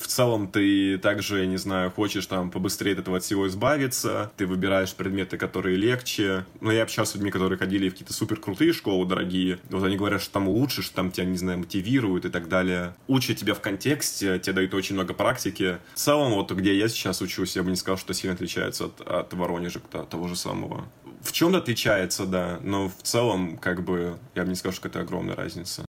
В 0.02 0.08
целом 0.08 0.48
ты 0.48 0.98
также, 0.98 1.46
не 1.48 1.58
знаю, 1.58 1.92
хочешь 1.92 2.26
там 2.26 2.52
побыстрее 2.52 2.94
от 2.94 3.00
этого 3.00 3.20
всего 3.20 3.48
избавиться, 3.48 4.32
ты 4.38 4.46
выбираешь 4.46 4.94
предметы, 4.94 5.38
которые 5.38 5.78
легче. 5.78 6.46
Но 6.62 6.72
я 6.72 6.84
общался 6.84 7.12
с 7.12 7.16
людьми, 7.16 7.32
которые 7.32 7.58
ходили 7.58 7.90
в 7.90 7.94
какие-то 7.94 8.14
супер 8.14 8.38
крутые 8.38 8.74
школы 8.74 9.06
дорогие. 9.06 9.60
Вот 9.70 9.84
они 9.84 9.98
говорят, 9.98 10.22
что 10.22 10.34
там 10.34 10.48
лучше, 10.48 10.82
что 10.82 10.96
там 10.96 11.12
тебя, 11.12 11.26
не 11.26 11.38
знаю, 11.38 11.60
мотивируют 11.60 12.26
и 12.26 12.30
так 12.30 12.48
далее. 12.50 12.96
Учат 13.08 13.38
тебя 13.38 13.54
в 13.54 13.62
контексте, 13.62 14.40
тебе 14.40 14.54
дают 14.54 14.74
очень 14.74 14.89
много 14.94 15.14
практики. 15.14 15.78
В 15.94 15.98
целом, 15.98 16.34
вот 16.34 16.52
где 16.52 16.78
я 16.78 16.88
сейчас 16.88 17.22
учусь, 17.22 17.56
я 17.56 17.64
бы 17.64 17.70
не 17.70 17.76
сказал, 17.76 17.98
что 17.98 18.14
сильно 18.14 18.36
отличается 18.36 18.86
от, 18.86 19.02
от 19.02 19.34
Воронежа, 19.34 19.82
от 19.94 20.10
того 20.10 20.28
же 20.28 20.36
самого 20.36 20.86
в 21.22 21.32
чем-то 21.32 21.58
отличается, 21.58 22.26
да, 22.26 22.60
но 22.64 22.88
в 22.88 23.04
целом, 23.04 23.58
как 23.58 23.84
бы, 23.84 24.18
я 24.36 24.44
бы 24.44 24.50
не 24.50 24.56
сказал, 24.56 24.74
что 24.74 24.88
это 24.88 25.02
огромная 25.02 25.36
разница 25.36 25.86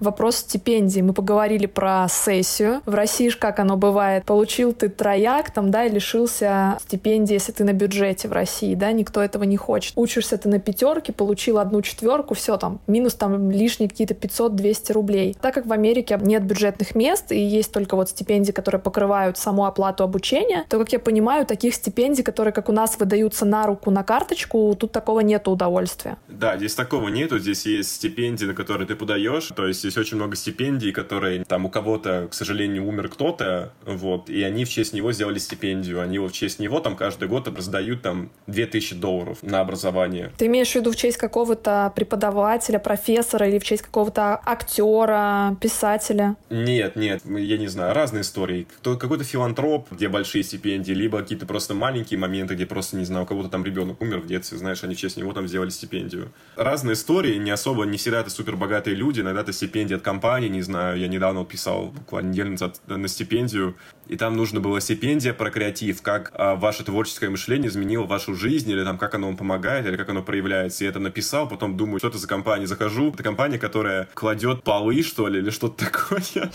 вопрос 0.00 0.36
стипендии. 0.36 1.00
Мы 1.00 1.12
поговорили 1.12 1.66
про 1.66 2.06
сессию. 2.08 2.82
В 2.86 2.94
России 2.94 3.28
же 3.28 3.38
как 3.38 3.58
оно 3.58 3.76
бывает? 3.76 4.24
Получил 4.24 4.72
ты 4.72 4.88
трояк, 4.88 5.50
там, 5.50 5.70
да, 5.70 5.84
и 5.84 5.90
лишился 5.90 6.78
стипендии, 6.82 7.34
если 7.34 7.52
ты 7.52 7.64
на 7.64 7.72
бюджете 7.72 8.28
в 8.28 8.32
России, 8.32 8.74
да, 8.74 8.92
никто 8.92 9.22
этого 9.22 9.44
не 9.44 9.56
хочет. 9.56 9.92
Учишься 9.96 10.38
ты 10.38 10.48
на 10.48 10.58
пятерке, 10.58 11.12
получил 11.12 11.58
одну 11.58 11.82
четверку, 11.82 12.34
все 12.34 12.56
там, 12.56 12.80
минус 12.86 13.14
там 13.14 13.50
лишние 13.50 13.88
какие-то 13.88 14.14
500-200 14.14 14.92
рублей. 14.92 15.36
Так 15.40 15.54
как 15.54 15.66
в 15.66 15.72
Америке 15.72 16.18
нет 16.20 16.44
бюджетных 16.44 16.94
мест 16.94 17.32
и 17.32 17.40
есть 17.40 17.72
только 17.72 17.96
вот 17.96 18.10
стипендии, 18.10 18.52
которые 18.52 18.80
покрывают 18.80 19.38
саму 19.38 19.64
оплату 19.64 20.04
обучения, 20.04 20.64
то, 20.68 20.78
как 20.78 20.92
я 20.92 20.98
понимаю, 20.98 21.46
таких 21.46 21.74
стипендий, 21.74 22.22
которые, 22.22 22.52
как 22.52 22.68
у 22.68 22.72
нас, 22.72 22.98
выдаются 22.98 23.44
на 23.44 23.66
руку, 23.66 23.90
на 23.90 24.02
карточку, 24.02 24.74
тут 24.78 24.92
такого 24.92 25.20
нет 25.20 25.48
удовольствия. 25.48 26.16
Да, 26.28 26.56
здесь 26.56 26.74
такого 26.74 27.08
нету, 27.08 27.38
здесь 27.38 27.66
есть 27.66 27.94
стипендии, 27.94 28.44
на 28.44 28.54
которые 28.54 28.86
ты 28.86 28.96
подаешь, 28.96 29.48
то 29.54 29.66
есть 29.66 29.85
здесь 29.86 29.98
очень 29.98 30.16
много 30.16 30.36
стипендий, 30.36 30.92
которые 30.92 31.44
там 31.44 31.64
у 31.66 31.68
кого-то, 31.68 32.28
к 32.30 32.34
сожалению, 32.34 32.86
умер 32.86 33.08
кто-то, 33.08 33.72
вот, 33.84 34.28
и 34.28 34.42
они 34.42 34.64
в 34.64 34.68
честь 34.68 34.92
него 34.92 35.12
сделали 35.12 35.38
стипендию. 35.38 36.00
Они 36.00 36.18
в 36.18 36.30
честь 36.32 36.58
него 36.58 36.80
там 36.80 36.96
каждый 36.96 37.28
год 37.28 37.48
раздают 37.48 38.02
там 38.02 38.30
2000 38.46 38.96
долларов 38.96 39.38
на 39.42 39.60
образование. 39.60 40.32
Ты 40.36 40.46
имеешь 40.46 40.72
в 40.72 40.74
виду 40.74 40.92
в 40.92 40.96
честь 40.96 41.16
какого-то 41.16 41.92
преподавателя, 41.94 42.78
профессора 42.78 43.48
или 43.48 43.58
в 43.58 43.64
честь 43.64 43.82
какого-то 43.82 44.40
актера, 44.44 45.56
писателя? 45.60 46.36
Нет, 46.50 46.96
нет, 46.96 47.22
я 47.24 47.58
не 47.58 47.68
знаю, 47.68 47.94
разные 47.94 48.22
истории. 48.22 48.66
Кто, 48.78 48.96
какой-то 48.96 49.24
филантроп, 49.24 49.90
где 49.92 50.08
большие 50.08 50.42
стипендии, 50.42 50.92
либо 50.92 51.20
какие-то 51.20 51.46
просто 51.46 51.74
маленькие 51.74 52.18
моменты, 52.18 52.54
где 52.54 52.66
просто, 52.66 52.96
не 52.96 53.04
знаю, 53.04 53.24
у 53.24 53.26
кого-то 53.26 53.48
там 53.48 53.64
ребенок 53.64 54.00
умер 54.00 54.20
в 54.20 54.26
детстве, 54.26 54.58
знаешь, 54.58 54.82
они 54.82 54.94
в 54.94 54.98
честь 54.98 55.16
него 55.16 55.32
там 55.32 55.46
сделали 55.46 55.70
стипендию. 55.70 56.32
Разные 56.56 56.94
истории, 56.94 57.36
не 57.36 57.50
особо, 57.50 57.84
не 57.84 57.98
всегда 57.98 58.20
это 58.20 58.30
супер 58.30 58.56
богатые 58.56 58.96
люди, 58.96 59.20
иногда 59.20 59.42
это 59.42 59.52
стипендия 59.52 59.75
стипендии 59.76 59.94
от 59.94 60.02
компании, 60.02 60.48
не 60.48 60.62
знаю, 60.62 60.98
я 60.98 61.06
недавно 61.06 61.44
писал 61.44 61.88
буквально 61.88 62.30
неделю 62.30 62.52
назад 62.52 62.80
на 62.86 63.08
стипендию, 63.08 63.76
и 64.08 64.16
там 64.16 64.34
нужно 64.34 64.58
было 64.58 64.80
стипендия 64.80 65.34
про 65.34 65.50
креатив, 65.50 66.00
как 66.00 66.32
а, 66.34 66.54
ваше 66.54 66.82
творческое 66.82 67.28
мышление 67.28 67.68
изменило 67.68 68.04
вашу 68.04 68.34
жизнь, 68.34 68.70
или 68.70 68.82
там 68.84 68.96
как 68.96 69.14
оно 69.14 69.26
вам 69.26 69.36
помогает, 69.36 69.86
или 69.86 69.96
как 69.96 70.08
оно 70.08 70.22
проявляется. 70.22 70.84
И 70.84 70.88
это 70.88 70.98
написал, 70.98 71.46
потом 71.46 71.76
думаю, 71.76 71.98
что 71.98 72.08
это 72.08 72.16
за 72.16 72.26
компания. 72.26 72.66
Захожу, 72.66 73.10
это 73.10 73.22
компания, 73.22 73.58
которая 73.58 74.08
кладет 74.14 74.62
полы, 74.62 75.02
что 75.02 75.28
ли, 75.28 75.40
или 75.40 75.50
что-то 75.50 75.84
такое. 75.90 76.50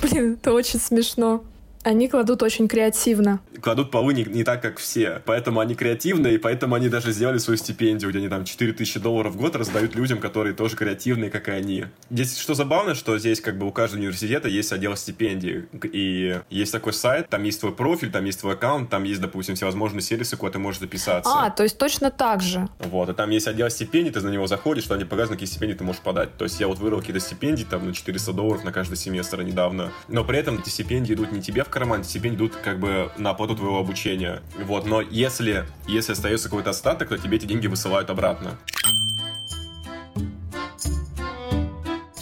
Блин, 0.00 0.34
это 0.34 0.52
очень 0.52 0.80
смешно. 0.80 1.44
Они 1.82 2.08
кладут 2.08 2.42
очень 2.42 2.68
креативно. 2.68 3.40
Кладут 3.60 3.90
полы 3.90 4.14
не, 4.14 4.24
не 4.24 4.44
так, 4.44 4.62
как 4.62 4.78
все. 4.78 5.20
Поэтому 5.24 5.60
они 5.60 5.74
креативные, 5.74 6.34
и 6.34 6.38
поэтому 6.38 6.74
они 6.76 6.88
даже 6.88 7.12
сделали 7.12 7.38
свою 7.38 7.58
стипендию, 7.58 8.10
где 8.10 8.20
они 8.20 8.28
там 8.28 8.44
4000 8.44 9.00
долларов 9.00 9.34
в 9.34 9.36
год 9.36 9.56
раздают 9.56 9.94
людям, 9.94 10.20
которые 10.20 10.54
тоже 10.54 10.76
креативные, 10.76 11.30
как 11.30 11.48
и 11.48 11.50
они. 11.50 11.86
Здесь 12.10 12.38
что 12.38 12.54
забавно, 12.54 12.94
что 12.94 13.18
здесь 13.18 13.40
как 13.40 13.58
бы 13.58 13.66
у 13.66 13.72
каждого 13.72 14.00
университета 14.00 14.48
есть 14.48 14.72
отдел 14.72 14.96
стипендий. 14.96 15.64
И 15.92 16.40
есть 16.50 16.72
такой 16.72 16.92
сайт, 16.92 17.28
там 17.28 17.42
есть 17.42 17.60
твой 17.60 17.72
профиль, 17.72 18.10
там 18.10 18.24
есть 18.24 18.40
твой 18.40 18.54
аккаунт, 18.54 18.88
там 18.88 19.02
есть, 19.04 19.20
допустим, 19.20 19.56
всевозможные 19.56 20.02
сервисы, 20.02 20.36
куда 20.36 20.52
ты 20.52 20.58
можешь 20.58 20.80
записаться. 20.80 21.30
А, 21.34 21.50
то 21.50 21.64
есть 21.64 21.78
точно 21.78 22.10
так 22.10 22.42
же. 22.42 22.68
Вот, 22.78 23.08
и 23.08 23.12
там 23.12 23.30
есть 23.30 23.48
отдел 23.48 23.68
стипендий, 23.70 24.12
ты 24.12 24.20
на 24.20 24.28
него 24.28 24.46
заходишь, 24.46 24.84
что 24.84 24.94
они 24.94 25.04
показывают, 25.04 25.40
какие 25.40 25.48
стипендии 25.48 25.74
ты 25.74 25.84
можешь 25.84 26.02
подать. 26.02 26.36
То 26.36 26.44
есть 26.44 26.60
я 26.60 26.68
вот 26.68 26.78
вырвал 26.78 27.00
какие-то 27.00 27.20
стипендии, 27.20 27.64
там, 27.64 27.86
на 27.86 27.92
400 27.92 28.32
долларов 28.32 28.64
на 28.64 28.72
каждый 28.72 28.96
семестр 28.96 29.42
недавно. 29.42 29.92
Но 30.08 30.24
при 30.24 30.38
этом 30.38 30.58
эти 30.58 30.68
стипендии 30.68 31.14
идут 31.14 31.32
не 31.32 31.42
тебе 31.42 31.64
в 31.64 31.71
карман 31.72 32.02
тебе 32.02 32.30
идут 32.30 32.54
как 32.54 32.78
бы 32.78 33.10
на 33.16 33.30
оплату 33.30 33.56
твоего 33.56 33.78
обучения. 33.78 34.42
Вот, 34.58 34.86
но 34.86 35.00
если, 35.00 35.64
если 35.88 36.12
остается 36.12 36.48
какой-то 36.48 36.70
остаток, 36.70 37.08
то 37.08 37.18
тебе 37.18 37.38
эти 37.38 37.46
деньги 37.46 37.66
высылают 37.66 38.10
обратно. 38.10 38.58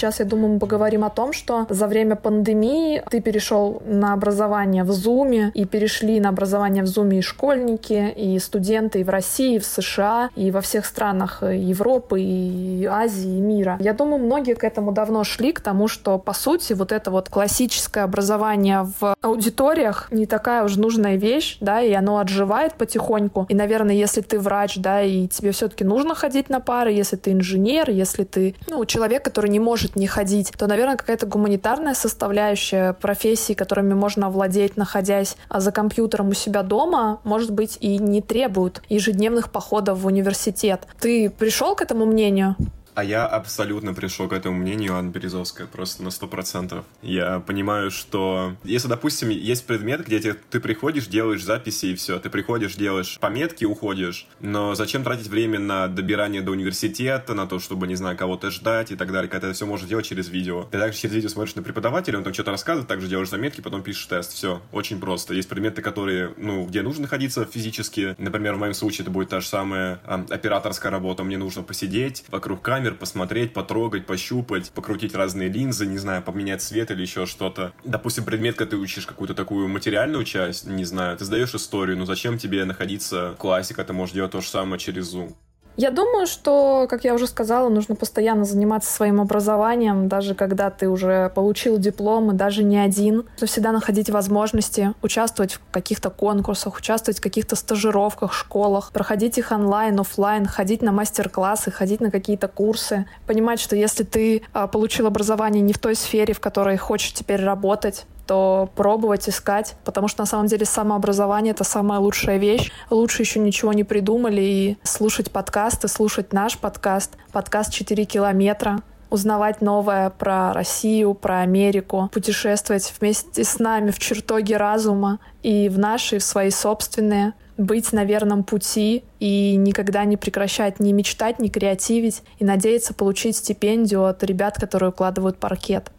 Сейчас, 0.01 0.19
я 0.19 0.25
думаю, 0.25 0.55
мы 0.55 0.59
поговорим 0.59 1.05
о 1.05 1.11
том, 1.11 1.35
что 1.35 1.67
за 1.69 1.87
время 1.87 2.17
пандемии 2.17 3.03
ты 3.11 3.21
перешел 3.21 3.83
на 3.85 4.15
образование 4.15 4.83
в 4.83 4.91
Zoom, 4.93 5.51
и 5.53 5.67
перешли 5.67 6.21
на 6.21 6.31
образование 6.31 6.83
в 6.83 6.87
Zoom 6.87 7.19
и 7.19 7.21
школьники, 7.21 8.11
и 8.17 8.39
студенты 8.39 9.01
и 9.01 9.05
в 9.05 9.11
России, 9.11 9.57
и 9.57 9.59
в 9.59 9.67
США, 9.67 10.31
и 10.37 10.51
во 10.51 10.63
всех 10.63 10.87
странах 10.87 11.43
Европы, 11.43 12.23
и 12.23 12.87
Азии, 12.87 13.37
и 13.37 13.41
мира. 13.43 13.77
Я 13.79 13.93
думаю, 13.93 14.25
многие 14.25 14.55
к 14.55 14.65
этому 14.65 14.93
давно 14.93 15.23
шли, 15.23 15.53
к 15.53 15.61
тому, 15.61 15.87
что, 15.87 16.17
по 16.17 16.33
сути, 16.33 16.73
вот 16.73 16.93
это 16.93 17.11
вот 17.11 17.29
классическое 17.29 18.05
образование 18.05 18.89
в 19.01 19.15
аудиториях 19.21 20.09
не 20.11 20.25
такая 20.25 20.65
уж 20.65 20.77
нужная 20.77 21.17
вещь, 21.17 21.59
да, 21.61 21.83
и 21.83 21.93
оно 21.93 22.17
отживает 22.17 22.73
потихоньку. 22.73 23.45
И, 23.51 23.55
наверное, 23.55 23.95
если 23.95 24.23
ты 24.23 24.41
врач, 24.41 24.79
да, 24.79 25.03
и 25.03 25.29
тебе 25.29 25.53
все-таки 25.53 25.85
нужно 25.85 26.15
ходить 26.15 26.49
на 26.49 26.61
пары, 26.61 26.91
если 26.91 27.17
ты 27.17 27.33
инженер, 27.33 27.91
если 27.91 28.25
ты, 28.25 28.55
ну, 28.67 28.87
человек, 28.87 29.23
который 29.23 29.51
не 29.51 29.61
может 29.61 29.90
не 29.97 30.07
ходить, 30.07 30.53
то, 30.57 30.67
наверное, 30.67 30.97
какая-то 30.97 31.27
гуманитарная 31.27 31.95
составляющая 31.95 32.93
профессии, 32.93 33.53
которыми 33.53 33.95
можно 33.95 34.27
овладеть, 34.27 34.77
находясь 34.77 35.37
а, 35.49 35.61
за 35.61 35.73
компьютером 35.73 36.29
у 36.29 36.35
себя 36.35 36.63
дома, 36.63 37.21
может 37.25 37.51
быть, 37.51 37.79
и 37.81 37.99
не 37.99 38.23
требует 38.23 38.83
ежедневных 38.89 39.51
походов 39.51 39.99
в 39.99 40.07
университет. 40.07 40.83
Ты 41.01 41.31
пришел 41.31 41.75
к 41.75 41.83
этому 41.83 42.07
мнению? 42.07 42.57
А 43.01 43.03
я 43.03 43.25
абсолютно 43.25 43.95
пришел 43.95 44.29
к 44.29 44.35
этому 44.35 44.59
мнению, 44.59 44.95
Анна 44.95 45.09
Березовская, 45.09 45.67
просто 45.67 46.03
на 46.03 46.11
сто 46.11 46.27
процентов. 46.27 46.85
Я 47.01 47.41
понимаю, 47.41 47.91
что 47.91 48.57
если, 48.63 48.89
допустим, 48.89 49.31
есть 49.31 49.65
предмет, 49.65 50.05
где 50.05 50.35
ты, 50.35 50.61
приходишь, 50.61 51.07
делаешь 51.07 51.43
записи 51.43 51.87
и 51.87 51.95
все, 51.95 52.19
ты 52.19 52.29
приходишь, 52.29 52.75
делаешь 52.75 53.17
пометки, 53.19 53.65
уходишь, 53.65 54.27
но 54.41 54.75
зачем 54.75 55.03
тратить 55.03 55.29
время 55.29 55.59
на 55.59 55.89
добирание 55.89 56.43
до 56.43 56.51
университета, 56.51 57.33
на 57.33 57.47
то, 57.47 57.59
чтобы, 57.59 57.87
не 57.87 57.95
знаю, 57.95 58.19
кого-то 58.19 58.51
ждать 58.51 58.91
и 58.91 58.97
так 58.97 59.11
далее, 59.13 59.31
когда 59.31 59.49
ты 59.49 59.55
все 59.55 59.65
можешь 59.65 59.89
делать 59.89 60.05
через 60.05 60.29
видео. 60.29 60.65
Ты 60.65 60.79
также 60.79 60.99
через 60.99 61.15
видео 61.15 61.31
смотришь 61.31 61.55
на 61.55 61.63
преподавателя, 61.63 62.19
он 62.19 62.25
там 62.25 62.35
что-то 62.35 62.51
рассказывает, 62.51 62.87
также 62.87 63.09
делаешь 63.09 63.31
заметки, 63.31 63.63
потом 63.63 63.83
пишешь 63.83 64.05
тест. 64.05 64.35
Все, 64.35 64.61
очень 64.73 65.01
просто. 65.01 65.33
Есть 65.33 65.49
предметы, 65.49 65.81
которые, 65.81 66.35
ну, 66.37 66.67
где 66.67 66.83
нужно 66.83 67.03
находиться 67.03 67.47
физически. 67.47 68.15
Например, 68.19 68.57
в 68.57 68.59
моем 68.59 68.75
случае 68.75 69.05
это 69.05 69.11
будет 69.11 69.31
та 69.31 69.41
же 69.41 69.47
самая 69.47 70.01
а, 70.05 70.23
операторская 70.29 70.93
работа. 70.93 71.25
Мне 71.25 71.39
нужно 71.39 71.63
посидеть 71.63 72.25
вокруг 72.29 72.61
камеры, 72.61 72.90
камер, 72.91 72.99
посмотреть, 72.99 73.53
потрогать, 73.53 74.07
пощупать, 74.07 74.71
покрутить 74.71 75.15
разные 75.15 75.49
линзы, 75.49 75.87
не 75.87 75.99
знаю, 75.99 76.23
поменять 76.23 76.63
цвет 76.63 76.91
или 76.91 77.03
еще 77.03 77.27
что-то. 77.27 77.73
Допустим, 77.85 78.25
предмет, 78.25 78.57
когда 78.57 78.71
ты 78.71 78.77
учишь 78.77 79.07
какую-то 79.07 79.35
такую 79.35 79.69
материальную 79.69 80.25
часть, 80.25 80.67
не 80.67 80.85
знаю, 80.85 81.17
ты 81.17 81.25
сдаешь 81.25 81.55
историю, 81.55 81.97
но 81.97 82.05
зачем 82.05 82.39
тебе 82.39 82.65
находиться 82.65 83.33
в 83.33 83.37
классе, 83.37 83.75
когда 83.75 83.89
ты 83.89 83.93
можешь 83.93 84.15
делать 84.15 84.33
то 84.33 84.41
же 84.41 84.49
самое 84.49 84.79
через 84.79 85.15
Zoom? 85.15 85.35
Я 85.77 85.91
думаю, 85.91 86.27
что, 86.27 86.87
как 86.91 87.05
я 87.05 87.15
уже 87.15 87.27
сказала, 87.27 87.69
нужно 87.69 87.95
постоянно 87.95 88.45
заниматься 88.45 88.93
своим 88.93 89.21
образованием, 89.21 90.09
даже 90.09 90.35
когда 90.35 90.71
ты 90.71 90.89
уже 90.89 91.31
получил 91.35 91.79
диплом, 91.79 92.33
и 92.33 92.35
даже 92.35 92.63
не 92.65 92.77
один. 92.79 93.25
Но 93.41 93.47
всегда 93.47 93.73
находить 93.73 94.11
возможности 94.11 94.93
участвовать 95.01 95.55
в 95.55 95.61
каких-то 95.71 96.11
конкурсах, 96.11 96.77
участвовать 96.77 97.19
в 97.19 97.23
каких-то 97.23 97.57
стажировках, 97.57 98.35
школах, 98.35 98.93
проходить 98.93 99.39
их 99.39 99.53
онлайн, 99.53 99.99
офлайн, 99.99 100.47
ходить 100.47 100.83
на 100.83 100.93
мастер-классы, 100.93 101.71
ходить 101.71 102.01
на 102.01 102.11
какие-то 102.11 102.49
курсы. 102.49 103.07
Понимать, 103.27 103.61
что 103.61 103.77
если 103.77 104.05
ты 104.05 104.43
а, 104.53 104.67
получил 104.67 105.07
образование 105.07 105.63
не 105.63 105.73
в 105.73 105.79
той 105.79 105.95
сфере, 105.95 106.35
в 106.35 106.41
которой 106.41 106.77
хочешь 106.77 107.13
теперь 107.13 107.43
работать, 107.43 108.07
то 108.31 108.71
пробовать, 108.77 109.29
искать, 109.29 109.75
потому 109.85 110.07
что 110.07 110.23
на 110.23 110.27
самом 110.27 110.47
деле 110.47 110.65
самообразование— 110.65 111.51
это 111.53 111.65
самая 111.65 111.99
лучшая 111.99 112.39
вещь. 112.39 112.71
Лучше 112.89 113.23
еще 113.23 113.41
ничего 113.41 113.73
не 113.73 113.83
придумали, 113.83 114.41
и 114.41 114.79
слушать 114.85 115.33
подкасты, 115.33 115.89
слушать 115.89 116.33
наш 116.33 116.57
подкаст, 116.57 117.17
подкаст 117.33 117.73
«4 117.73 118.05
километра», 118.05 118.83
узнавать 119.11 119.61
новое 119.61 120.11
про 120.11 120.53
Россию, 120.53 121.15
про 121.15 121.41
Америку, 121.41 122.09
путешествовать 122.13 122.95
вместе 123.01 123.43
с 123.43 123.59
нами 123.59 123.91
в 123.91 123.99
чертоге 123.99 124.59
разума 124.59 125.19
и 125.43 125.69
в 125.69 125.81
наши, 125.81 126.21
в 126.21 126.23
свои 126.23 126.51
собственные, 126.51 127.33
быть 127.59 127.93
на 127.93 128.05
верном 128.05 128.45
пути 128.45 129.03
и 129.19 129.57
никогда 129.57 130.05
не 130.05 130.17
прекращать 130.17 130.79
ни 130.79 130.93
мечтать, 130.93 131.41
ни 131.41 131.49
креативить 131.49 132.23
и 132.39 132.45
надеяться 132.45 132.95
получить 132.95 133.39
стипендию 133.39 134.05
от 134.05 134.23
ребят, 134.23 134.55
которые 134.55 134.91
укладывают 134.91 135.39
паркет. 135.39 135.91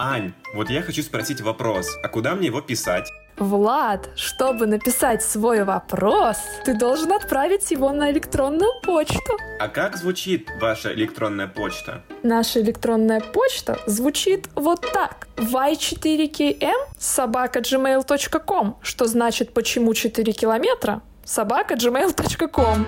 Ань, 0.00 0.32
вот 0.54 0.70
я 0.70 0.82
хочу 0.82 1.02
спросить 1.02 1.40
вопрос. 1.40 1.98
А 2.04 2.08
куда 2.08 2.36
мне 2.36 2.46
его 2.46 2.60
писать? 2.60 3.10
Влад, 3.36 4.10
чтобы 4.14 4.66
написать 4.66 5.24
свой 5.24 5.64
вопрос, 5.64 6.38
ты 6.64 6.74
должен 6.74 7.12
отправить 7.12 7.68
его 7.72 7.90
на 7.90 8.12
электронную 8.12 8.70
почту. 8.82 9.36
А 9.58 9.66
как 9.66 9.96
звучит 9.96 10.48
ваша 10.60 10.94
электронная 10.94 11.48
почта? 11.48 12.04
Наша 12.22 12.60
электронная 12.60 13.20
почта 13.20 13.80
звучит 13.86 14.48
вот 14.54 14.86
так. 14.92 15.26
y4km 15.36 16.72
собака 16.96 17.58
gmail.com, 17.58 18.78
что 18.82 19.06
значит 19.06 19.52
почему 19.52 19.94
4 19.94 20.32
километра 20.32 21.02
собака 21.24 21.74
gmail.com. 21.74 22.86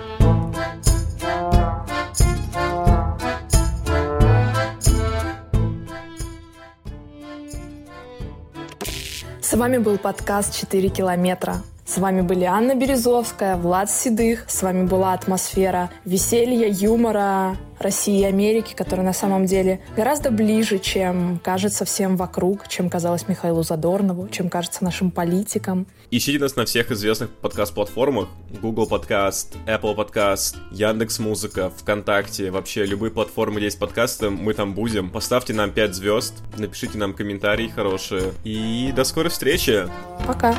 С 9.50 9.56
вами 9.56 9.78
был 9.78 9.98
подкаст 9.98 10.54
«4 10.54 10.90
километра». 10.90 11.56
С 11.90 11.98
вами 11.98 12.20
были 12.20 12.44
Анна 12.44 12.76
Березовская, 12.76 13.56
Влад 13.56 13.90
Седых. 13.90 14.44
С 14.46 14.62
вами 14.62 14.86
была 14.86 15.12
атмосфера 15.12 15.90
веселья, 16.04 16.68
юмора, 16.68 17.56
России 17.80 18.20
и 18.20 18.24
Америки, 18.24 18.74
которая 18.76 19.04
на 19.04 19.12
самом 19.12 19.46
деле 19.46 19.80
гораздо 19.96 20.30
ближе, 20.30 20.78
чем 20.78 21.40
кажется 21.42 21.84
всем 21.84 22.16
вокруг, 22.16 22.68
чем 22.68 22.90
казалось 22.90 23.26
Михаилу 23.26 23.64
Задорнову, 23.64 24.28
чем 24.28 24.50
кажется 24.50 24.84
нашим 24.84 25.10
политикам. 25.10 25.88
Ищите 26.12 26.38
нас 26.38 26.54
на 26.54 26.64
всех 26.64 26.92
известных 26.92 27.30
подкаст-платформах. 27.30 28.28
Google 28.62 28.86
Podcast, 28.88 29.56
Apple 29.66 29.96
Podcast, 29.96 30.58
Яндекс 30.70 31.18
Музыка, 31.18 31.72
ВКонтакте, 31.76 32.52
вообще 32.52 32.86
любые 32.86 33.10
платформы, 33.10 33.56
где 33.56 33.64
есть 33.64 33.80
подкасты, 33.80 34.30
мы 34.30 34.54
там 34.54 34.74
будем. 34.74 35.10
Поставьте 35.10 35.54
нам 35.54 35.72
5 35.72 35.92
звезд, 35.96 36.34
напишите 36.56 36.98
нам 36.98 37.14
комментарии 37.14 37.66
хорошие. 37.66 38.30
И 38.44 38.92
до 38.94 39.02
скорой 39.02 39.30
встречи! 39.30 39.88
Пока! 40.24 40.54